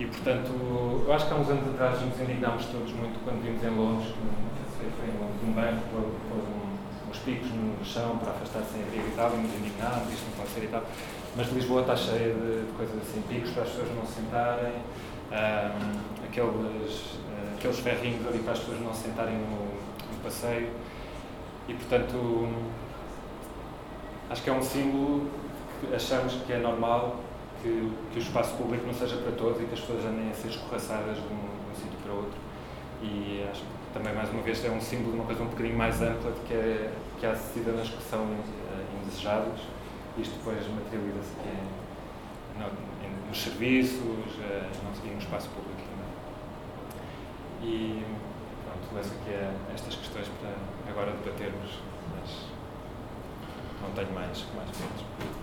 E 0.00 0.06
portanto, 0.06 1.04
eu 1.04 1.12
acho 1.12 1.26
que 1.26 1.34
há 1.34 1.36
uns 1.36 1.50
anos 1.50 1.74
atrás 1.74 2.00
nos 2.00 2.18
indignámos 2.18 2.64
todos 2.72 2.90
muito 2.94 3.22
quando 3.22 3.44
vimos 3.44 3.62
em 3.62 3.68
Londres, 3.68 4.08
que 4.08 4.88
foi 4.96 5.06
em 5.06 5.18
Londres, 5.20 5.40
um 5.44 5.52
banco, 5.52 6.10
pôs 6.30 6.42
uns 7.10 7.18
picos 7.18 7.50
no 7.50 7.84
chão 7.84 8.16
para 8.16 8.30
afastar 8.30 8.62
sem 8.72 8.82
abrigo 8.82 9.08
e 9.08 9.14
tal, 9.14 9.30
e 9.34 9.36
nos 9.36 9.54
indignados, 9.54 10.10
isto 10.10 10.24
não 10.24 10.38
pode 10.38 10.48
ser 10.54 10.64
e 10.64 10.68
tal. 10.68 10.84
Mas 11.36 11.52
Lisboa 11.52 11.82
está 11.82 11.94
cheia 11.94 12.32
de, 12.32 12.72
coisas 12.78 12.96
assim, 12.96 13.22
picos 13.28 13.50
para 13.50 13.62
as 13.64 13.68
pessoas 13.68 13.88
não 13.94 14.06
se 14.06 14.14
sentarem, 14.14 14.72
um, 14.72 16.24
aqueles, 16.24 16.94
uh, 17.20 17.54
aqueles 17.58 17.78
ferrinhos 17.80 18.26
ali 18.26 18.38
para 18.38 18.54
as 18.54 18.58
pessoas 18.58 18.80
não 18.80 18.94
se 18.94 19.02
sentarem 19.02 19.34
no, 19.34 19.66
no 19.68 20.22
passeio. 20.24 20.70
E 21.68 21.74
portanto, 21.74 22.48
acho 24.30 24.42
que 24.42 24.48
é 24.48 24.52
um 24.54 24.62
símbolo 24.62 25.28
que 25.78 25.94
achamos 25.94 26.38
que 26.46 26.54
é 26.54 26.58
normal 26.58 27.20
que, 27.62 27.92
que 28.12 28.18
o 28.18 28.22
espaço 28.22 28.54
público 28.56 28.86
não 28.86 28.94
seja 28.94 29.16
para 29.16 29.32
todos 29.32 29.60
e 29.60 29.64
que 29.64 29.74
as 29.74 29.80
pessoas 29.80 30.04
andem 30.04 30.30
a 30.30 30.34
ser 30.34 30.48
escorraçadas 30.48 31.16
de 31.16 31.22
um, 31.22 31.70
um 31.70 31.74
sítio 31.74 31.98
para 32.02 32.12
outro. 32.12 32.38
E 33.02 33.46
acho 33.50 33.60
que 33.60 33.80
também, 33.94 34.14
mais 34.14 34.30
uma 34.30 34.42
vez, 34.42 34.64
é 34.64 34.70
um 34.70 34.80
símbolo 34.80 35.12
de 35.12 35.16
uma 35.18 35.24
coisa 35.24 35.42
um 35.42 35.46
bocadinho 35.46 35.76
mais 35.76 36.00
ampla 36.02 36.32
de 36.32 36.40
que, 36.40 36.54
é, 36.54 36.92
que 37.18 37.26
há 37.26 37.34
cidadãos 37.34 37.88
que 37.88 38.02
são 38.02 38.22
uh, 38.22 39.02
indesejados. 39.02 39.60
Isto 40.18 40.36
depois 40.38 40.58
materializa-se 40.68 41.34
é 41.46 41.80
no, 42.58 43.28
nos 43.28 43.42
serviços 43.42 44.00
uh, 44.00 45.04
e 45.04 45.08
no 45.08 45.18
espaço 45.18 45.48
público 45.50 45.80
também. 45.80 46.10
E 47.62 48.04
pronto, 48.64 48.94
levo 48.94 49.14
aqui 49.20 49.34
a 49.34 49.74
estas 49.74 49.94
questões 49.94 50.28
para 50.40 50.90
agora 50.90 51.12
debatermos, 51.12 51.78
mas 52.14 52.46
não 53.82 53.90
tenho 53.92 54.12
mais, 54.12 54.44
mais 54.54 54.68
vezes. 54.68 55.39